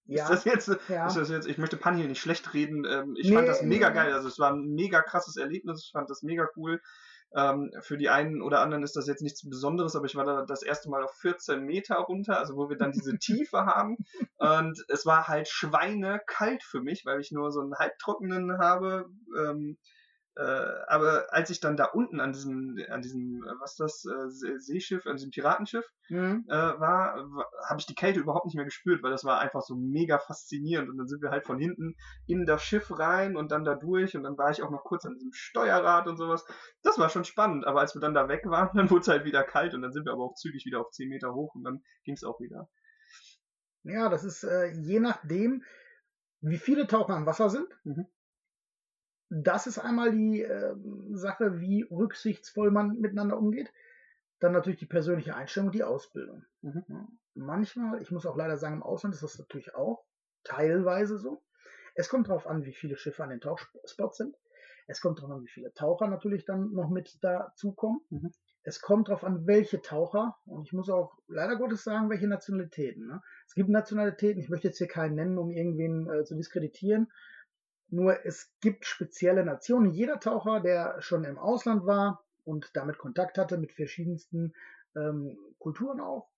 ja, 0.05 0.25
ist 0.25 0.31
das 0.31 0.45
jetzt, 0.45 0.91
ja. 0.91 1.07
ist 1.07 1.17
das 1.17 1.31
jetzt, 1.31 1.49
ich 1.49 1.57
möchte 1.57 1.79
Panhill 1.79 2.07
nicht 2.07 2.21
schlecht 2.21 2.53
reden. 2.53 2.85
Ähm, 2.85 3.17
ich 3.17 3.31
nee, 3.31 3.35
fand 3.35 3.49
das 3.49 3.63
mega 3.63 3.89
geil. 3.89 4.13
Also 4.13 4.29
es 4.29 4.39
war 4.39 4.53
ein 4.53 4.75
mega 4.75 5.01
krasses 5.01 5.39
Erlebnis. 5.39 5.85
Ich 5.87 5.93
fand 5.93 6.11
das 6.11 6.23
mega 6.23 6.47
cool. 6.55 6.83
Ähm, 7.35 7.71
für 7.81 7.97
die 7.97 8.09
einen 8.09 8.41
oder 8.41 8.61
anderen 8.61 8.83
ist 8.83 8.97
das 8.97 9.07
jetzt 9.07 9.23
nichts 9.23 9.49
Besonderes, 9.49 9.97
aber 9.97 10.07
ich 10.07 10.15
war 10.15 10.25
da 10.25 10.45
das 10.45 10.63
erste 10.63 10.89
Mal 10.89 11.03
auf 11.03 11.15
14 11.17 11.63
Meter 11.65 11.97
runter, 11.97 12.39
also 12.39 12.57
wo 12.57 12.69
wir 12.69 12.77
dann 12.77 12.93
diese 12.93 13.19
Tiefe 13.19 13.67
haben. 13.67 13.97
Und 14.37 14.85
es 14.89 15.07
war 15.07 15.29
halt 15.29 15.49
schweinekalt 15.49 16.63
für 16.63 16.81
mich, 16.81 17.05
weil 17.05 17.21
ich 17.21 17.33
nur 17.33 17.51
so 17.51 17.61
einen 17.61 17.75
halbtrockenen 17.75 18.59
habe. 18.59 19.07
Ähm, 19.39 19.77
äh, 20.37 20.85
aber 20.87 21.33
als 21.33 21.49
ich 21.49 21.61
dann 21.61 21.79
da 21.79 21.87
unten 21.87 22.21
an 22.21 22.35
diesem, 22.35 22.79
an 22.91 23.01
diesem, 23.01 23.43
äh, 23.43 23.53
was 23.59 23.75
das, 23.75 24.05
äh, 24.05 24.59
Seeschiff, 24.59 25.07
an 25.07 25.17
diesem 25.17 25.31
Piratenschiff 25.31 25.87
mhm. 26.11 26.45
äh, 26.49 26.53
war, 26.53 27.17
war 27.31 27.47
habe 27.67 27.81
ich 27.81 27.87
die 27.87 27.95
Kälte 27.95 28.21
überhaupt 28.21 28.45
nicht 28.45 28.55
mehr 28.55 28.67
gespürt, 28.67 29.03
weil 29.03 29.11
das 29.11 29.25
war 29.25 29.41
einfach 29.41 29.63
so 29.63 29.75
mega 29.75 30.19
faszinierend. 30.19 30.91
Und 30.91 30.99
dann 30.99 31.09
sind 31.09 31.23
wir 31.23 31.31
halt 31.31 31.47
von 31.47 31.59
hinten 31.59 31.97
in 32.27 32.45
das 32.45 32.63
Schiff 32.63 32.99
rein 32.99 33.35
und 33.35 33.51
dann 33.51 33.65
da 33.65 33.75
durch 33.75 34.15
und 34.15 34.25
dann 34.25 34.37
war 34.37 34.51
ich 34.51 34.63
auch 34.63 34.71
noch 34.71 34.85
kurz 34.85 35.07
an 35.07 35.15
diesem 35.15 35.33
Steuerrad 35.33 36.07
und 36.07 36.19
sowas. 36.19 36.45
Das 36.83 36.99
war 36.99 37.09
schon 37.09 37.25
spannend, 37.25 37.67
aber 37.67 37.81
als 37.81 37.95
wir 37.95 38.03
dann 38.03 38.13
da 38.13 38.29
weg 38.29 38.43
waren, 38.45 38.69
dann 38.77 38.91
wurde 38.91 39.01
es 39.01 39.09
halt 39.09 39.25
wieder 39.25 39.43
kalt 39.43 39.73
und 39.73 39.81
dann 39.81 39.93
sind 39.93 40.05
wir 40.05 40.13
aber 40.13 40.25
auch 40.25 40.35
zügig 40.35 40.67
wieder 40.67 40.81
auf 40.81 40.91
10 40.91 41.09
Meter 41.09 41.33
hoch 41.33 41.55
und 41.55 41.65
dann 41.65 41.83
ging 42.05 42.15
es 42.15 42.25
auch 42.25 42.41
wieder. 42.41 42.69
Ja, 43.85 44.11
das 44.11 44.23
ist 44.23 44.45
äh, 44.45 44.67
je 44.67 45.01
nachdem, 45.01 45.63
wie 46.43 46.59
viele 46.59 46.87
Taucher 46.87 47.15
am 47.15 47.25
Wasser 47.25 47.49
sind. 47.49 47.69
Mhm 47.85 48.07
das 49.29 49.67
ist 49.67 49.79
einmal 49.79 50.13
die 50.13 50.43
äh, 50.43 50.75
Sache, 51.13 51.61
wie 51.61 51.83
rücksichtsvoll 51.91 52.71
man 52.71 52.99
miteinander 53.01 53.39
umgeht. 53.39 53.73
Dann 54.39 54.53
natürlich 54.53 54.79
die 54.79 54.87
persönliche 54.87 55.35
Einstellung 55.35 55.69
und 55.69 55.75
die 55.75 55.85
Ausbildung. 55.85 56.45
Mhm. 56.63 57.19
Manchmal, 57.35 58.03
ich 58.03 58.11
muss 58.11 58.27
auch 58.27 58.37
leider 58.37 58.57
sagen, 58.57 58.77
im 58.77 58.83
Ausland 58.83 59.15
ist 59.15 59.23
das 59.23 59.39
natürlich 59.39 59.75
auch 59.75 60.05
teilweise 60.45 61.19
so. 61.19 61.43
Es 61.95 62.09
kommt 62.09 62.29
darauf 62.29 62.47
an, 62.47 62.65
wie 62.65 62.75
viele 62.75 62.97
Schiffe 62.97 63.25
an 63.25 63.31
den 63.31 63.41
Tauchspots 63.41 64.19
sind. 64.19 64.37
Es 64.87 65.01
kommt 65.01 65.19
darauf 65.19 65.33
an, 65.33 65.43
wie 65.43 65.49
viele 65.49 65.73
Taucher 65.73 66.07
natürlich 66.07 66.45
dann 66.45 66.73
noch 66.73 66.91
mit 66.91 67.19
dazukommen. 67.23 68.01
Mhm. 68.11 68.33
Es 68.63 68.81
kommt 68.81 69.09
darauf 69.09 69.25
an, 69.25 69.47
welche 69.47 69.81
Taucher. 69.81 70.37
Und 70.45 70.67
ich 70.67 70.73
muss 70.73 70.91
auch 70.91 71.19
leider 71.29 71.57
Gottes 71.57 71.85
sagen, 71.85 72.11
welche 72.11 72.29
Nationalitäten. 72.29 73.07
Ne? 73.07 73.23
Es 73.47 73.55
gibt 73.55 73.69
Nationalitäten, 73.69 74.41
ich 74.41 74.49
möchte 74.49 74.69
jetzt 74.69 74.79
hier 74.79 74.89
keinen 74.89 75.15
nennen, 75.15 75.39
um 75.39 75.51
irgendwen 75.51 76.09
äh, 76.11 76.25
zu 76.25 76.35
diskreditieren. 76.35 77.11
Nur 77.89 78.25
es 78.25 78.53
gibt 78.61 78.85
spezielle 78.85 79.45
Nationen. 79.45 79.93
Jeder 79.93 80.19
Taucher, 80.19 80.61
der 80.61 81.01
schon 81.01 81.25
im 81.25 81.39
Ausland 81.39 81.87
war 81.87 82.25
und 82.45 82.71
damit 82.75 82.99
Kontakt 82.99 83.39
hatte 83.39 83.59
mit 83.59 83.73
verschiedensten 83.73 84.53
ähm, 84.97 85.37
Kulturen 85.59 86.01
auch, 86.01 86.29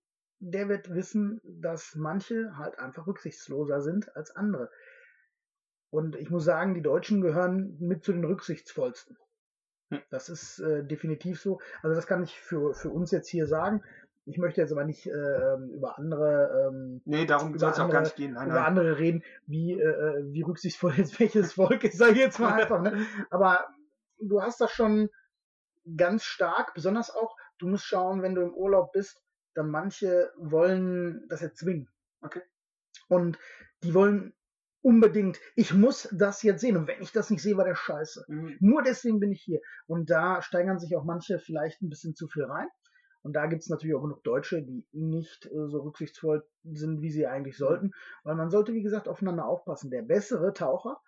der 0.40 0.68
wird 0.68 0.94
wissen, 0.94 1.40
dass 1.44 1.94
manche 1.94 2.56
halt 2.56 2.78
einfach 2.78 3.06
rücksichtsloser 3.06 3.80
sind 3.80 4.14
als 4.16 4.30
andere. 4.30 4.70
Und 5.90 6.16
ich 6.16 6.30
muss 6.30 6.44
sagen, 6.44 6.74
die 6.74 6.82
Deutschen 6.82 7.20
gehören 7.22 7.76
mit 7.80 8.04
zu 8.04 8.12
den 8.12 8.24
rücksichtsvollsten. 8.24 9.16
Hm. 9.90 10.02
Das 10.10 10.28
ist 10.28 10.58
äh, 10.60 10.84
definitiv 10.84 11.40
so. 11.40 11.60
Also 11.82 11.96
das 11.96 12.06
kann 12.06 12.22
ich 12.22 12.38
für, 12.38 12.74
für 12.74 12.90
uns 12.90 13.10
jetzt 13.10 13.28
hier 13.28 13.46
sagen. 13.46 13.82
Ich 14.28 14.38
möchte 14.38 14.60
jetzt 14.60 14.72
aber 14.72 14.84
nicht 14.84 15.06
äh, 15.06 15.56
über 15.74 15.98
andere. 15.98 16.68
Ähm, 16.68 17.00
nee, 17.04 17.24
darum 17.24 17.58
soll 17.58 17.70
es 17.70 17.78
auch 17.78 17.90
gar 17.90 18.02
nicht 18.02 18.16
gehen. 18.16 18.34
Nein, 18.34 18.48
über 18.48 18.56
nein. 18.56 18.66
andere 18.66 18.98
reden, 18.98 19.24
wie, 19.46 19.72
äh, 19.72 19.84
äh 19.84 20.32
wie 20.32 20.42
rücksichtsvoll 20.42 20.92
jetzt 20.96 21.18
welches 21.18 21.54
Volk 21.54 21.84
ist, 21.84 21.98
sage 21.98 22.12
ich 22.12 22.18
jetzt 22.18 22.38
mal 22.38 22.60
einfach. 22.60 22.82
Ne? 22.82 23.06
Aber 23.30 23.66
du 24.20 24.42
hast 24.42 24.60
das 24.60 24.70
schon 24.70 25.08
ganz 25.96 26.24
stark, 26.24 26.74
besonders 26.74 27.10
auch, 27.10 27.36
du 27.58 27.68
musst 27.68 27.84
schauen, 27.84 28.22
wenn 28.22 28.34
du 28.34 28.42
im 28.42 28.54
Urlaub 28.54 28.92
bist, 28.92 29.22
dann 29.54 29.70
manche 29.70 30.30
wollen 30.36 31.26
das 31.28 31.42
erzwingen. 31.42 31.88
Okay. 32.20 32.42
Und 33.08 33.38
die 33.82 33.94
wollen 33.94 34.34
unbedingt, 34.82 35.38
ich 35.56 35.72
muss 35.72 36.08
das 36.12 36.42
jetzt 36.42 36.60
sehen. 36.60 36.76
Und 36.76 36.86
wenn 36.86 37.00
ich 37.00 37.12
das 37.12 37.30
nicht 37.30 37.42
sehe, 37.42 37.56
war 37.56 37.64
der 37.64 37.74
Scheiße. 37.74 38.24
Mhm. 38.28 38.56
Nur 38.60 38.82
deswegen 38.82 39.20
bin 39.20 39.32
ich 39.32 39.42
hier. 39.42 39.60
Und 39.86 40.10
da 40.10 40.42
steigern 40.42 40.78
sich 40.78 40.96
auch 40.96 41.04
manche 41.04 41.38
vielleicht 41.38 41.82
ein 41.82 41.88
bisschen 41.88 42.14
zu 42.14 42.28
viel 42.28 42.44
rein. 42.44 42.68
Und 43.22 43.34
da 43.34 43.46
gibt 43.46 43.62
es 43.62 43.68
natürlich 43.68 43.96
auch 43.96 44.02
genug 44.02 44.22
Deutsche, 44.24 44.62
die 44.62 44.86
nicht 44.92 45.46
äh, 45.46 45.68
so 45.68 45.80
rücksichtsvoll 45.80 46.46
sind, 46.64 47.02
wie 47.02 47.10
sie 47.10 47.26
eigentlich 47.26 47.56
sollten. 47.56 47.92
Weil 48.22 48.36
man 48.36 48.50
sollte, 48.50 48.72
wie 48.72 48.82
gesagt, 48.82 49.08
aufeinander 49.08 49.46
aufpassen. 49.46 49.90
Der 49.90 50.02
bessere 50.02 50.52
Taucher, 50.54 51.00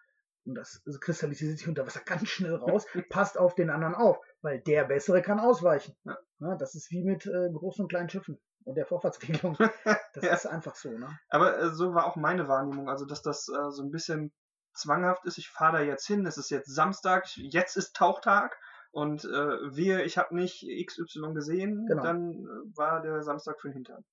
und 0.45 0.55
das 0.55 0.83
kristallisiert 1.01 1.59
sich 1.59 1.69
unter 1.69 1.87
Wasser 1.87 2.01
ganz 2.05 2.29
schnell 2.29 2.55
raus, 2.55 2.87
passt 3.11 3.39
auf 3.39 3.55
den 3.55 3.71
anderen 3.71 3.95
auf, 3.95 4.19
weil 4.43 4.61
der 4.61 4.85
bessere 4.85 5.23
kann 5.23 5.41
ausweichen. 5.41 5.95
Ja. 6.05 6.19
Ja, 6.41 6.57
das 6.57 6.75
ist 6.75 6.91
wie 6.91 7.05
mit 7.05 7.27
äh, 7.27 7.51
großen 7.53 7.83
und 7.83 7.89
kleinen 7.89 8.09
Schiffen 8.09 8.41
und 8.65 8.75
der 8.75 8.87
Vorfahrtsregelung. 8.87 9.57
Das 10.13 10.25
ja. 10.25 10.35
ist 10.35 10.47
einfach 10.47 10.75
so. 10.75 10.91
Ne? 10.91 11.09
Aber 11.29 11.57
äh, 11.57 11.71
so 11.71 11.95
war 11.95 12.05
auch 12.07 12.17
meine 12.17 12.49
Wahrnehmung, 12.49 12.89
also 12.89 13.05
dass 13.05 13.23
das 13.23 13.49
äh, 13.49 13.71
so 13.71 13.85
ein 13.85 13.93
bisschen 13.93 14.33
zwanghaft 14.75 15.25
ist. 15.25 15.39
Ich 15.39 15.49
fahre 15.49 15.79
da 15.79 15.83
jetzt 15.85 16.05
hin, 16.05 16.27
es 16.27 16.37
ist 16.37 16.51
jetzt 16.51 16.75
Samstag, 16.75 17.29
jetzt 17.37 17.77
ist 17.77 17.95
Tauchtag 17.95 18.59
und 18.93 19.25
äh, 19.25 19.29
wir, 19.29 20.05
ich 20.05 20.19
habe 20.19 20.35
nicht 20.35 20.67
XY 20.87 21.33
gesehen, 21.35 21.87
genau. 21.87 22.03
dann 22.03 22.33
äh, 22.33 22.77
war 22.77 23.03
der 23.03 23.23
Samstag 23.23 23.61
für 23.61 23.69
den 23.69 23.75
Hintern. 23.75 24.05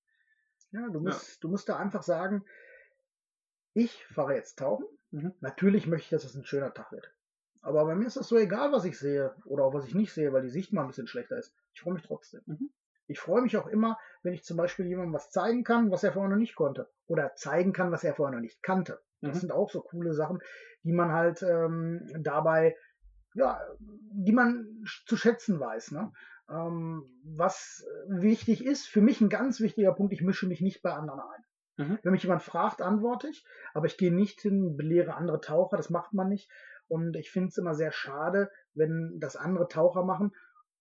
Ja, 0.72 0.88
du 0.90 1.00
musst, 1.00 1.30
ja. 1.30 1.38
du 1.42 1.50
musst 1.50 1.70
da 1.70 1.78
einfach 1.78 2.04
sagen, 2.04 2.46
ich 3.74 4.06
fahre 4.08 4.36
jetzt 4.36 4.60
tauchen. 4.60 4.86
Mhm. 5.12 5.34
Natürlich 5.40 5.88
möchte 5.88 6.06
ich, 6.06 6.10
dass 6.10 6.26
es 6.26 6.36
ein 6.36 6.46
schöner 6.46 6.74
Tag 6.74 6.92
wird. 6.92 7.12
Aber 7.62 7.86
bei 7.86 7.96
mir 7.96 8.08
ist 8.08 8.18
das 8.18 8.28
so 8.28 8.38
egal, 8.38 8.72
was 8.72 8.86
ich 8.86 8.98
sehe 8.98 9.36
oder 9.46 9.64
auch 9.64 9.74
was 9.74 9.86
ich 9.86 9.96
nicht 9.96 10.14
sehe, 10.14 10.32
weil 10.32 10.44
die 10.44 10.50
Sicht 10.50 10.74
mal 10.74 10.82
ein 10.82 10.88
bisschen 10.88 11.08
schlechter 11.08 11.38
ist. 11.38 11.54
Ich 11.74 11.82
freue 11.82 11.94
mich 11.94 12.04
trotzdem. 12.04 12.42
Mhm. 12.46 12.70
Ich 13.08 13.20
freue 13.20 13.42
mich 13.42 13.58
auch 13.58 13.68
immer, 13.68 13.98
wenn 14.22 14.34
ich 14.34 14.44
zum 14.44 14.58
Beispiel 14.58 14.86
jemandem 14.86 15.14
was 15.14 15.32
zeigen 15.32 15.64
kann, 15.64 15.92
was 15.92 16.04
er 16.04 16.12
vorher 16.12 16.30
noch 16.30 16.38
nicht 16.38 16.56
konnte. 16.56 16.90
Oder 17.08 17.36
zeigen 17.36 17.74
kann, 17.74 17.92
was 17.92 18.04
er 18.04 18.14
vorher 18.14 18.36
noch 18.36 18.42
nicht 18.42 18.62
kannte. 18.62 19.00
Das 19.22 19.36
mhm. 19.36 19.40
sind 19.40 19.52
auch 19.52 19.70
so 19.70 19.82
coole 19.82 20.14
Sachen, 20.14 20.40
die 20.84 20.92
man 20.92 21.12
halt 21.12 21.42
ähm, 21.42 22.10
dabei 22.20 22.76
ja, 23.38 23.62
die 23.80 24.32
man 24.32 24.84
zu 25.06 25.16
schätzen 25.16 25.60
weiß. 25.60 25.92
Ne? 25.92 26.12
Ähm, 26.50 27.06
was 27.24 27.86
wichtig 28.08 28.66
ist, 28.66 28.88
für 28.88 29.02
mich 29.02 29.22
ein 29.22 29.30
ganz 29.30 29.60
wichtiger 29.60 29.94
Punkt, 29.94 30.12
ich 30.12 30.24
mische 30.24 30.48
mich 30.48 30.60
nicht 30.60 30.82
bei 30.82 30.92
anderen 30.92 31.20
ein. 31.20 31.46
Mhm. 31.78 32.00
Wenn 32.02 32.12
mich 32.14 32.24
jemand 32.24 32.42
fragt, 32.42 32.82
antworte 32.82 33.30
ich, 33.30 33.46
aber 33.76 33.86
ich 33.86 33.98
gehe 33.98 34.12
nicht 34.12 34.42
hin, 34.42 34.76
belehre 34.76 35.14
andere 35.14 35.40
Taucher, 35.40 35.78
das 35.78 35.92
macht 35.92 36.14
man 36.14 36.30
nicht. 36.30 36.50
Und 36.88 37.16
ich 37.16 37.30
finde 37.30 37.50
es 37.50 37.58
immer 37.58 37.76
sehr 37.76 37.92
schade, 37.92 38.50
wenn 38.74 39.20
das 39.20 39.36
andere 39.36 39.68
Taucher 39.68 40.04
machen, 40.04 40.34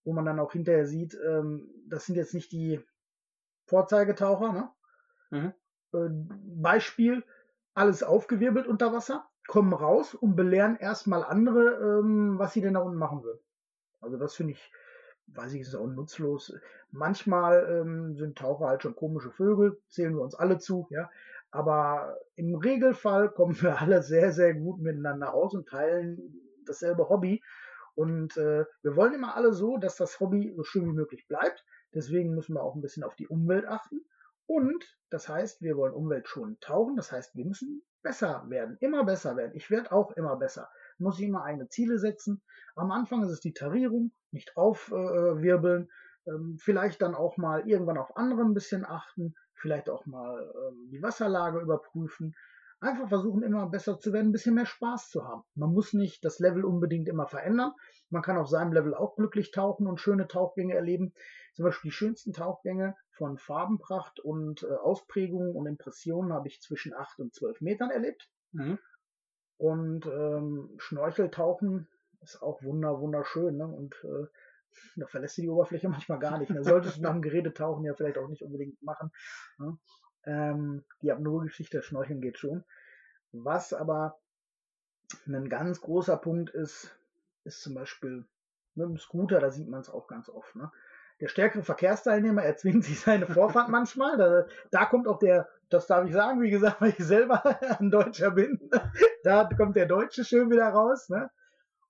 wo 0.03 0.13
man 0.13 0.25
dann 0.25 0.39
auch 0.39 0.53
hinterher 0.53 0.87
sieht, 0.87 1.15
ähm, 1.23 1.69
das 1.87 2.07
sind 2.07 2.15
jetzt 2.15 2.33
nicht 2.33 2.51
die 2.51 2.81
Vorzeigetaucher. 3.67 4.51
Ne? 4.51 4.69
Mhm. 5.29 5.53
Äh, 5.93 6.09
Beispiel, 6.59 7.23
alles 7.75 8.01
aufgewirbelt 8.01 8.65
unter 8.65 8.91
Wasser 8.93 9.29
kommen 9.47 9.73
raus 9.73 10.13
und 10.13 10.35
belehren 10.35 10.77
erstmal 10.77 11.23
andere, 11.23 11.99
ähm, 11.99 12.37
was 12.37 12.53
sie 12.53 12.61
denn 12.61 12.73
da 12.73 12.81
unten 12.81 12.97
machen 12.97 13.23
würden. 13.23 13.39
Also 14.01 14.17
das 14.17 14.35
finde 14.35 14.53
ich, 14.53 14.71
weiß 15.27 15.53
ich, 15.53 15.61
ist 15.61 15.75
auch 15.75 15.87
nutzlos. 15.87 16.53
Manchmal 16.91 17.81
ähm, 17.81 18.15
sind 18.15 18.37
Taucher 18.37 18.67
halt 18.67 18.83
schon 18.83 18.95
komische 18.95 19.31
Vögel, 19.31 19.81
zählen 19.89 20.15
wir 20.15 20.21
uns 20.21 20.35
alle 20.35 20.59
zu, 20.59 20.87
ja. 20.89 21.09
Aber 21.49 22.17
im 22.35 22.55
Regelfall 22.55 23.29
kommen 23.29 23.59
wir 23.61 23.79
alle 23.81 24.03
sehr, 24.03 24.31
sehr 24.31 24.53
gut 24.53 24.79
miteinander 24.79 25.33
aus 25.33 25.53
und 25.53 25.67
teilen 25.67 26.41
dasselbe 26.65 27.09
Hobby. 27.09 27.41
Und 27.95 28.37
äh, 28.37 28.65
wir 28.83 28.95
wollen 28.95 29.13
immer 29.13 29.35
alle 29.35 29.53
so, 29.53 29.77
dass 29.77 29.95
das 29.95 30.19
Hobby 30.19 30.53
so 30.55 30.63
schön 30.63 30.85
wie 30.85 30.93
möglich 30.93 31.27
bleibt. 31.27 31.65
Deswegen 31.93 32.35
müssen 32.35 32.53
wir 32.53 32.61
auch 32.61 32.75
ein 32.75 32.81
bisschen 32.81 33.03
auf 33.03 33.15
die 33.15 33.27
Umwelt 33.27 33.65
achten. 33.65 34.01
Und 34.45 34.97
das 35.09 35.27
heißt, 35.27 35.61
wir 35.61 35.77
wollen 35.77 35.93
umweltschonend 35.93 36.61
tauchen. 36.61 36.95
Das 36.95 37.11
heißt, 37.11 37.35
wir 37.35 37.45
müssen 37.45 37.81
besser 38.07 38.45
werden, 38.47 38.77
immer 38.79 39.03
besser 39.03 39.35
werden. 39.35 39.51
Ich 39.53 39.69
werde 39.69 39.91
auch 39.91 40.11
immer 40.11 40.37
besser. 40.37 40.69
Muss 40.97 41.19
ich 41.19 41.25
immer 41.25 41.43
eigene 41.43 41.67
Ziele 41.67 41.99
setzen. 41.99 42.41
Am 42.75 42.89
Anfang 42.89 43.21
ist 43.23 43.31
es 43.31 43.41
die 43.41 43.53
Tarierung, 43.53 44.13
nicht 44.31 44.55
aufwirbeln. 44.55 45.89
Äh, 46.25 46.31
ähm, 46.31 46.57
vielleicht 46.57 47.01
dann 47.01 47.15
auch 47.15 47.35
mal 47.35 47.67
irgendwann 47.67 47.97
auf 47.97 48.15
andere 48.15 48.41
ein 48.41 48.53
bisschen 48.53 48.85
achten. 48.85 49.35
vielleicht 49.55 49.89
auch 49.89 50.05
mal 50.05 50.39
ähm, 50.39 50.89
die 50.89 51.01
Wasserlage 51.03 51.59
überprüfen. 51.59 52.33
Einfach 52.79 53.09
versuchen, 53.09 53.43
immer 53.43 53.67
besser 53.67 53.99
zu 53.99 54.13
werden, 54.13 54.29
ein 54.29 54.31
bisschen 54.31 54.55
mehr 54.55 54.67
Spaß 54.67 55.09
zu 55.09 55.25
haben. 55.25 55.43
Man 55.55 55.73
muss 55.73 55.93
nicht 55.93 56.23
das 56.23 56.39
Level 56.39 56.63
unbedingt 56.63 57.09
immer 57.09 57.27
verändern. 57.27 57.73
Man 58.09 58.21
kann 58.21 58.37
auf 58.37 58.47
seinem 58.47 58.71
Level 58.71 58.93
auch 58.93 59.15
glücklich 59.17 59.51
tauchen 59.51 59.87
und 59.87 59.99
schöne 59.99 60.27
Tauchgänge 60.27 60.75
erleben. 60.75 61.11
Zum 61.55 61.65
Beispiel 61.65 61.89
die 61.89 61.95
schönsten 61.95 62.31
Tauchgänge 62.33 62.95
von 63.17 63.37
Farbenpracht 63.37 64.19
und 64.19 64.63
äh, 64.63 64.73
Ausprägungen 64.75 65.55
und 65.55 65.65
Impressionen 65.65 66.33
habe 66.33 66.47
ich 66.47 66.61
zwischen 66.61 66.93
8 66.93 67.19
und 67.19 67.33
12 67.33 67.61
Metern 67.61 67.89
erlebt. 67.89 68.29
Mhm. 68.51 68.77
Und 69.57 70.05
ähm, 70.05 70.75
Schnorcheltauchen 70.77 71.87
ist 72.21 72.41
auch 72.41 72.61
wunder, 72.63 72.99
wunderschön. 73.01 73.57
Ne? 73.57 73.67
Und 73.67 73.95
äh, 74.03 74.27
da 74.95 75.07
verlässt 75.07 75.37
du 75.37 75.41
die 75.41 75.49
Oberfläche 75.49 75.89
manchmal 75.89 76.19
gar 76.19 76.37
nicht. 76.37 76.51
Da 76.53 76.63
solltest 76.63 76.97
du 76.97 77.01
nach 77.01 77.13
dem 77.13 77.21
Gerätetauchen 77.21 77.83
ja 77.83 77.93
vielleicht 77.95 78.17
auch 78.17 78.27
nicht 78.27 78.43
unbedingt 78.43 78.81
machen. 78.83 79.11
Ne? 79.57 79.77
Ähm, 80.25 80.83
die 81.01 81.11
Apnoe-Geschichte, 81.11 81.81
Schnorcheln 81.81 82.21
geht 82.21 82.37
schon. 82.37 82.63
Was 83.31 83.73
aber 83.73 84.19
ein 85.25 85.49
ganz 85.49 85.81
großer 85.81 86.17
Punkt 86.17 86.49
ist, 86.51 86.97
ist 87.43 87.61
zum 87.61 87.73
Beispiel 87.73 88.25
mit 88.75 88.87
dem 88.87 88.97
Scooter, 88.97 89.39
da 89.39 89.51
sieht 89.51 89.69
man 89.69 89.81
es 89.81 89.89
auch 89.89 90.07
ganz 90.07 90.29
oft. 90.29 90.55
Ne? 90.55 90.71
Der 91.19 91.27
stärkere 91.29 91.63
Verkehrsteilnehmer 91.63 92.43
erzwingt 92.43 92.83
sich 92.83 92.99
seine 92.99 93.25
Vorfahrt 93.25 93.69
manchmal. 93.69 94.17
Da, 94.17 94.45
da 94.71 94.85
kommt 94.85 95.07
auch 95.07 95.19
der, 95.19 95.49
das 95.69 95.87
darf 95.87 96.05
ich 96.05 96.13
sagen, 96.13 96.41
wie 96.41 96.51
gesagt, 96.51 96.81
weil 96.81 96.93
ich 96.97 97.03
selber 97.03 97.43
ein 97.79 97.89
Deutscher 97.89 98.31
bin, 98.31 98.69
da 99.23 99.49
kommt 99.57 99.75
der 99.75 99.87
Deutsche 99.87 100.23
schön 100.23 100.51
wieder 100.51 100.69
raus. 100.69 101.09
Ne? 101.09 101.29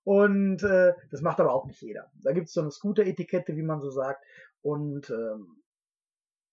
Und 0.04 0.62
äh, 0.62 0.94
das 1.10 1.20
macht 1.20 1.40
aber 1.40 1.52
auch 1.52 1.66
nicht 1.66 1.82
jeder. 1.82 2.10
Da 2.22 2.32
gibt 2.32 2.48
es 2.48 2.54
so 2.54 2.62
eine 2.62 2.70
Scooter-Etikette, 2.70 3.56
wie 3.56 3.62
man 3.62 3.80
so 3.80 3.90
sagt. 3.90 4.24
Und 4.62 5.10
ähm, 5.10 5.62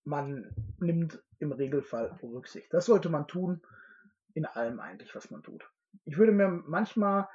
man 0.04 0.54
nimmt 0.80 1.24
im 1.40 1.52
Regelfall 1.52 2.18
Rücksicht. 2.22 2.74
Das 2.74 2.86
sollte 2.86 3.10
man 3.10 3.28
tun 3.28 3.62
in 4.34 4.46
allem 4.46 4.80
eigentlich, 4.80 5.16
was 5.16 5.32
man 5.32 5.42
tut. 5.42 5.70
Ich 6.04 6.18
würde 6.18 6.34
mir 6.34 6.50
manchmal 6.50 7.28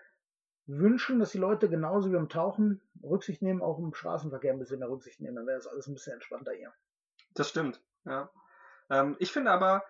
wünschen, 0.79 1.19
dass 1.19 1.33
die 1.33 1.39
Leute 1.39 1.69
genauso 1.69 2.11
wie 2.13 2.17
im 2.17 2.29
Tauchen 2.29 2.81
Rücksicht 3.03 3.43
nehmen, 3.43 3.63
auch 3.63 3.79
im 3.79 3.95
Straßenverkehr 3.95 4.53
ein 4.53 4.59
bisschen 4.59 4.79
mehr 4.79 4.91
Rücksicht 4.91 5.21
nehmen. 5.21 5.37
Dann 5.37 5.47
wäre 5.47 5.59
das 5.59 5.67
alles 5.67 5.87
ein 5.87 5.95
bisschen 5.95 6.15
entspannter 6.15 6.53
hier. 6.53 6.73
Das 7.35 7.49
stimmt, 7.49 7.83
ja. 8.05 8.31
Ähm, 8.89 9.17
ich 9.19 9.33
finde 9.33 9.51
aber, 9.51 9.85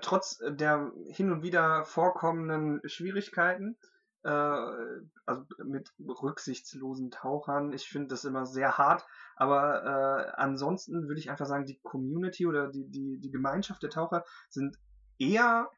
trotz 0.00 0.38
der 0.48 0.92
hin 1.06 1.30
und 1.30 1.42
wieder 1.42 1.84
vorkommenden 1.84 2.80
Schwierigkeiten, 2.88 3.76
äh, 4.24 4.30
also 4.30 5.44
mit 5.64 5.92
rücksichtslosen 6.00 7.10
Tauchern, 7.10 7.72
ich 7.72 7.88
finde 7.88 8.08
das 8.08 8.24
immer 8.24 8.46
sehr 8.46 8.76
hart, 8.76 9.06
aber 9.36 9.84
äh, 9.84 10.30
ansonsten 10.36 11.08
würde 11.08 11.20
ich 11.20 11.30
einfach 11.30 11.46
sagen, 11.46 11.66
die 11.66 11.78
Community 11.80 12.46
oder 12.46 12.68
die, 12.68 12.88
die, 12.88 13.18
die 13.18 13.30
Gemeinschaft 13.30 13.82
der 13.82 13.90
Taucher 13.90 14.24
sind 14.48 14.78
eher 15.18 15.70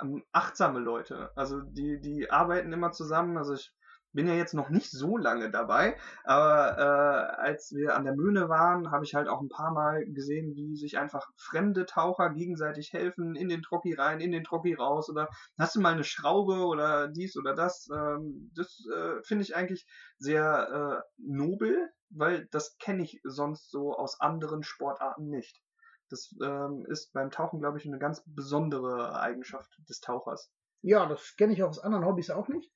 ähm, 0.00 0.24
achtsame 0.32 0.80
Leute. 0.80 1.30
Also 1.36 1.60
die, 1.60 2.00
die 2.00 2.30
arbeiten 2.30 2.72
immer 2.72 2.92
zusammen. 2.92 3.36
Also 3.38 3.54
ich 3.54 3.72
bin 4.16 4.26
ja 4.26 4.34
jetzt 4.34 4.54
noch 4.54 4.70
nicht 4.70 4.90
so 4.90 5.16
lange 5.18 5.50
dabei, 5.50 5.96
aber 6.24 6.78
äh, 6.78 7.42
als 7.42 7.72
wir 7.72 7.94
an 7.94 8.04
der 8.04 8.16
Möhne 8.16 8.48
waren, 8.48 8.90
habe 8.90 9.04
ich 9.04 9.14
halt 9.14 9.28
auch 9.28 9.42
ein 9.42 9.50
paar 9.50 9.72
Mal 9.72 10.06
gesehen, 10.06 10.56
wie 10.56 10.74
sich 10.74 10.98
einfach 10.98 11.28
fremde 11.36 11.84
Taucher 11.84 12.30
gegenseitig 12.30 12.92
helfen, 12.92 13.36
in 13.36 13.48
den 13.48 13.62
Trocki 13.62 13.92
rein, 13.92 14.20
in 14.20 14.32
den 14.32 14.42
Trocki 14.42 14.74
raus 14.74 15.10
oder 15.10 15.28
hast 15.58 15.76
du 15.76 15.80
mal 15.80 15.92
eine 15.92 16.02
Schraube 16.02 16.64
oder 16.64 17.08
dies 17.08 17.36
oder 17.36 17.54
das. 17.54 17.88
Ähm, 17.94 18.50
das 18.56 18.82
äh, 18.92 19.22
finde 19.22 19.44
ich 19.44 19.54
eigentlich 19.54 19.86
sehr 20.18 21.02
äh, 21.04 21.08
nobel, 21.18 21.90
weil 22.08 22.48
das 22.50 22.78
kenne 22.78 23.02
ich 23.02 23.20
sonst 23.22 23.70
so 23.70 23.94
aus 23.94 24.18
anderen 24.20 24.62
Sportarten 24.62 25.28
nicht. 25.28 25.60
Das 26.10 26.34
ähm, 26.42 26.86
ist 26.88 27.12
beim 27.12 27.30
Tauchen, 27.30 27.60
glaube 27.60 27.78
ich, 27.78 27.86
eine 27.86 27.98
ganz 27.98 28.22
besondere 28.26 29.18
Eigenschaft 29.20 29.76
des 29.88 30.00
Tauchers. 30.00 30.52
Ja, 30.82 31.06
das 31.06 31.34
kenne 31.36 31.52
ich 31.52 31.62
aus 31.62 31.78
anderen 31.78 32.04
Hobbys 32.04 32.30
auch 32.30 32.48
nicht. 32.48 32.70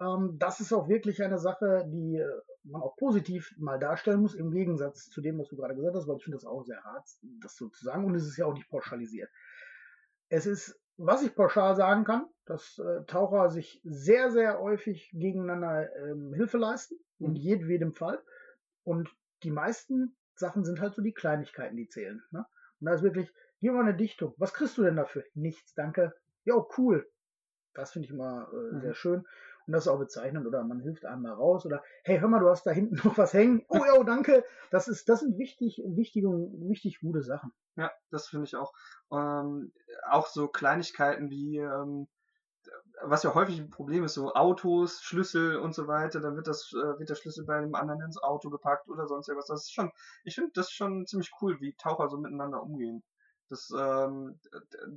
Ähm, 0.00 0.36
das 0.38 0.60
ist 0.60 0.72
auch 0.72 0.88
wirklich 0.88 1.22
eine 1.22 1.38
Sache, 1.38 1.84
die 1.88 2.16
äh, 2.16 2.40
man 2.64 2.82
auch 2.82 2.96
positiv 2.96 3.52
mal 3.58 3.78
darstellen 3.78 4.20
muss, 4.20 4.34
im 4.34 4.50
Gegensatz 4.50 5.08
zu 5.08 5.20
dem, 5.20 5.38
was 5.38 5.48
du 5.48 5.56
gerade 5.56 5.74
gesagt 5.74 5.96
hast, 5.96 6.06
weil 6.06 6.16
ich 6.16 6.24
finde 6.24 6.36
das 6.36 6.44
auch 6.44 6.62
sehr 6.64 6.82
hart, 6.84 7.08
das 7.40 7.56
so 7.56 7.68
zu 7.68 7.84
sagen. 7.84 8.04
Und 8.04 8.14
es 8.14 8.26
ist 8.26 8.36
ja 8.36 8.46
auch 8.46 8.54
nicht 8.54 8.70
pauschalisiert. 8.70 9.30
Es 10.28 10.46
ist, 10.46 10.78
was 10.96 11.22
ich 11.22 11.34
pauschal 11.34 11.74
sagen 11.74 12.04
kann, 12.04 12.26
dass 12.44 12.78
äh, 12.78 13.04
Taucher 13.06 13.50
sich 13.50 13.80
sehr, 13.84 14.30
sehr 14.30 14.60
häufig 14.60 15.10
gegeneinander 15.12 15.88
ähm, 15.96 16.32
Hilfe 16.34 16.58
leisten, 16.58 16.96
in 17.18 17.30
mhm. 17.30 17.36
jedem 17.36 17.94
Fall. 17.94 18.22
Und 18.84 19.08
die 19.42 19.50
meisten 19.50 20.16
Sachen 20.34 20.64
sind 20.64 20.80
halt 20.80 20.94
so 20.94 21.02
die 21.02 21.12
Kleinigkeiten, 21.12 21.76
die 21.76 21.88
zählen. 21.88 22.22
Ne? 22.30 22.46
Und 22.80 22.86
da 22.86 22.94
ist 22.94 23.02
wirklich, 23.02 23.32
gib 23.60 23.72
mal 23.72 23.82
eine 23.82 23.94
Dichtung. 23.94 24.34
Was 24.36 24.54
kriegst 24.54 24.78
du 24.78 24.82
denn 24.82 24.96
dafür? 24.96 25.24
Nichts, 25.34 25.74
danke. 25.74 26.14
Ja, 26.44 26.54
cool. 26.76 27.08
Das 27.74 27.92
finde 27.92 28.06
ich 28.06 28.12
immer 28.12 28.48
äh, 28.52 28.74
mhm. 28.74 28.80
sehr 28.80 28.94
schön. 28.94 29.26
Und 29.66 29.72
das 29.72 29.84
ist 29.84 29.88
auch 29.88 29.98
bezeichnend. 29.98 30.46
Oder 30.46 30.64
man 30.64 30.80
hilft 30.80 31.04
einem 31.04 31.22
mal 31.22 31.32
raus. 31.32 31.66
Oder, 31.66 31.82
hey, 32.04 32.18
hör 32.18 32.28
mal, 32.28 32.40
du 32.40 32.48
hast 32.48 32.64
da 32.64 32.70
hinten 32.70 32.96
noch 33.04 33.18
was 33.18 33.34
hängen. 33.34 33.64
Oh 33.68 33.84
ja, 33.84 34.02
danke. 34.02 34.44
Das 34.70 34.88
ist, 34.88 35.08
das 35.08 35.20
sind 35.20 35.38
wichtig, 35.38 35.82
wichtige, 35.84 36.28
wichtig 36.28 37.00
gute 37.00 37.22
Sachen. 37.22 37.52
Ja, 37.76 37.92
das 38.10 38.28
finde 38.28 38.46
ich 38.46 38.56
auch. 38.56 38.72
Ähm, 39.12 39.72
auch 40.08 40.26
so 40.26 40.48
Kleinigkeiten 40.48 41.30
wie, 41.30 41.58
ähm, 41.58 42.08
was 43.02 43.22
ja 43.22 43.34
häufig 43.34 43.58
ein 43.58 43.70
Problem 43.70 44.04
ist, 44.04 44.14
so 44.14 44.34
Autos, 44.34 45.02
Schlüssel 45.02 45.56
und 45.56 45.74
so 45.74 45.86
weiter, 45.86 46.20
dann 46.20 46.36
wird 46.36 46.46
das, 46.46 46.72
äh, 46.72 46.98
wird 46.98 47.08
der 47.08 47.14
Schlüssel 47.14 47.44
bei 47.44 47.56
einem 47.56 47.74
anderen 47.74 48.02
ins 48.02 48.22
Auto 48.22 48.50
gepackt 48.50 48.88
oder 48.88 49.06
sonst 49.06 49.28
irgendwas. 49.28 49.48
Das 49.48 49.64
ist 49.64 49.72
schon, 49.72 49.90
ich 50.24 50.34
finde 50.34 50.50
das 50.54 50.70
schon 50.70 51.06
ziemlich 51.06 51.32
cool, 51.40 51.60
wie 51.60 51.74
Taucher 51.74 52.08
so 52.08 52.18
miteinander 52.18 52.62
umgehen. 52.62 53.02
Das, 53.48 53.72
ähm, 53.76 54.38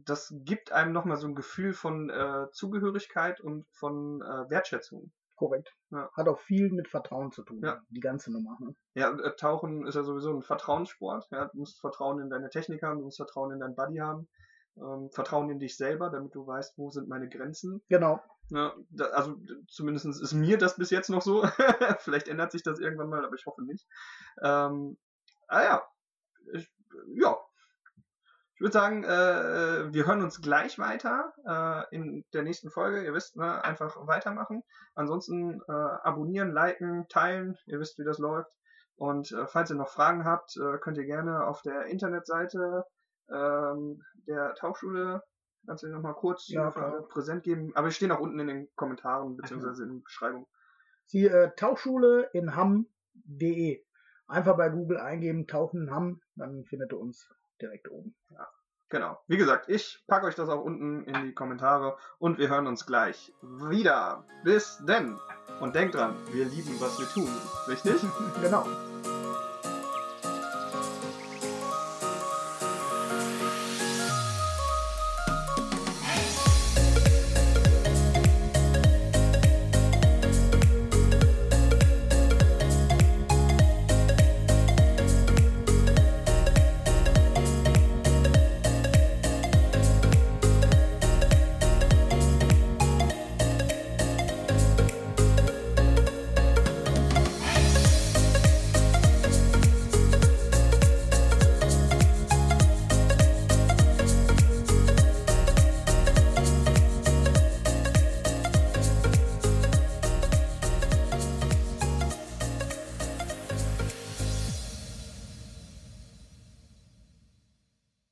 das 0.04 0.34
gibt 0.44 0.72
einem 0.72 0.92
nochmal 0.92 1.18
so 1.18 1.28
ein 1.28 1.36
Gefühl 1.36 1.74
von 1.74 2.10
äh, 2.10 2.48
Zugehörigkeit 2.52 3.40
und 3.40 3.66
von 3.72 4.22
äh, 4.22 4.50
Wertschätzung. 4.50 5.12
Korrekt. 5.36 5.74
Ja. 5.90 6.10
Hat 6.14 6.28
auch 6.28 6.38
viel 6.38 6.70
mit 6.70 6.88
Vertrauen 6.88 7.32
zu 7.32 7.44
tun, 7.44 7.62
ja. 7.64 7.82
die 7.90 8.00
ganze 8.00 8.32
Nummer. 8.32 8.58
Ne? 8.60 8.76
Ja, 8.94 9.10
äh, 9.12 9.36
Tauchen 9.38 9.88
ist 9.88 9.96
ja 9.96 10.04
sowieso 10.04 10.32
ein 10.36 10.44
Vertrauenssport. 10.44 11.30
Ja? 11.32 11.46
Du 11.46 11.60
musst 11.60 11.80
Vertrauen 11.80 12.20
in 12.20 12.30
deine 12.30 12.50
Technik 12.50 12.84
haben, 12.84 13.00
du 13.00 13.06
musst 13.06 13.18
Vertrauen 13.18 13.52
in 13.52 13.60
deinen 13.60 13.76
Buddy 13.76 13.98
haben 13.98 14.28
ähm, 14.78 15.10
Vertrauen 15.12 15.50
in 15.50 15.60
dich 15.60 15.78
selber, 15.78 16.10
damit 16.10 16.36
du 16.36 16.46
weißt, 16.46 16.78
wo 16.78 16.90
sind 16.90 17.10
meine 17.10 17.30
Grenzen. 17.30 17.82
Genau. 17.90 18.22
Ja, 18.50 18.74
da, 18.90 19.06
also 19.06 19.38
zumindest 19.68 20.06
ist 20.06 20.34
mir 20.34 20.58
das 20.58 20.76
bis 20.76 20.90
jetzt 20.90 21.10
noch 21.10 21.22
so. 21.22 21.44
Vielleicht 22.00 22.28
ändert 22.28 22.52
sich 22.52 22.64
das 22.64 22.80
irgendwann 22.80 23.10
mal, 23.10 23.26
aber 23.26 23.36
ich 23.36 23.46
hoffe 23.46 23.64
nicht. 23.64 23.88
Ähm, 24.42 24.98
ah 25.48 25.64
ja, 25.64 25.84
ich, 26.54 26.72
ja. 27.16 27.38
Ich 28.56 28.62
würde 28.62 28.74
sagen, 28.74 29.04
äh, 29.04 29.92
wir 29.92 30.06
hören 30.06 30.22
uns 30.22 30.40
gleich 30.40 30.78
weiter 30.78 31.34
äh, 31.48 31.96
in 31.96 32.26
der 32.34 32.44
nächsten 32.44 32.70
Folge. 32.70 33.04
Ihr 33.04 33.14
wisst, 33.14 33.36
ne, 33.36 33.64
einfach 33.64 33.96
weitermachen. 34.06 34.64
Ansonsten 34.94 35.62
äh, 35.68 35.72
abonnieren, 35.72 36.52
liken, 36.52 37.08
teilen. 37.10 37.58
Ihr 37.66 37.80
wisst, 37.80 37.98
wie 37.98 38.04
das 38.04 38.20
läuft. 38.20 38.52
Und 38.98 39.32
äh, 39.32 39.48
falls 39.48 39.72
ihr 39.72 39.78
noch 39.78 39.90
Fragen 39.90 40.26
habt, 40.26 40.56
äh, 40.58 40.78
könnt 40.78 40.98
ihr 40.98 41.06
gerne 41.06 41.48
auf 41.48 41.64
der 41.64 41.86
Internetseite 41.86 42.86
ähm, 43.34 44.04
der 44.28 44.54
Tauchschule. 44.56 45.24
Kannst 45.66 45.84
du 45.84 45.88
dir 45.88 45.94
nochmal 45.94 46.16
kurz 46.16 46.48
ja, 46.48 46.72
präsent 46.72 47.44
geben? 47.44 47.72
Aber 47.76 47.88
wir 47.88 47.92
stehen 47.92 48.12
auch 48.12 48.20
unten 48.20 48.40
in 48.40 48.48
den 48.48 48.70
Kommentaren 48.76 49.38
bzw. 49.38 49.84
in 49.84 49.90
der 49.94 50.04
Beschreibung. 50.04 50.48
Die 51.12 51.28
äh, 51.28 51.52
Tauchschule 51.56 52.30
in 52.34 52.56
Hamm.de. 52.56 53.84
Einfach 54.28 54.58
bei 54.58 54.70
Google 54.70 54.98
eingeben, 54.98 55.46
Tauchen 55.46 55.84
in 55.84 55.92
Hamm, 55.92 56.22
dann 56.36 56.64
findet 56.66 56.94
ihr 56.94 57.00
uns 57.00 57.30
direkt 57.62 57.92
oben. 57.92 58.16
Ja, 58.32 58.48
genau. 58.90 59.20
Wie 59.28 59.38
gesagt, 59.38 59.70
ich 59.70 60.04
packe 60.08 60.26
euch 60.26 60.36
das 60.36 60.50
auch 60.50 60.64
unten 60.64 61.04
in 61.04 61.26
die 61.26 61.34
Kommentare 61.34 61.98
und 62.18 62.40
wir 62.40 62.50
hören 62.50 62.66
uns 62.66 62.86
gleich 62.86 63.34
wieder. 63.42 64.26
Bis 64.44 64.82
denn. 64.88 65.20
Und 65.60 65.76
denkt 65.76 65.96
dran, 65.96 66.16
wir 66.32 66.46
lieben, 66.46 66.80
was 66.80 66.98
wir 66.98 67.08
tun. 67.08 67.30
Richtig? 67.68 68.02
genau. 68.42 68.66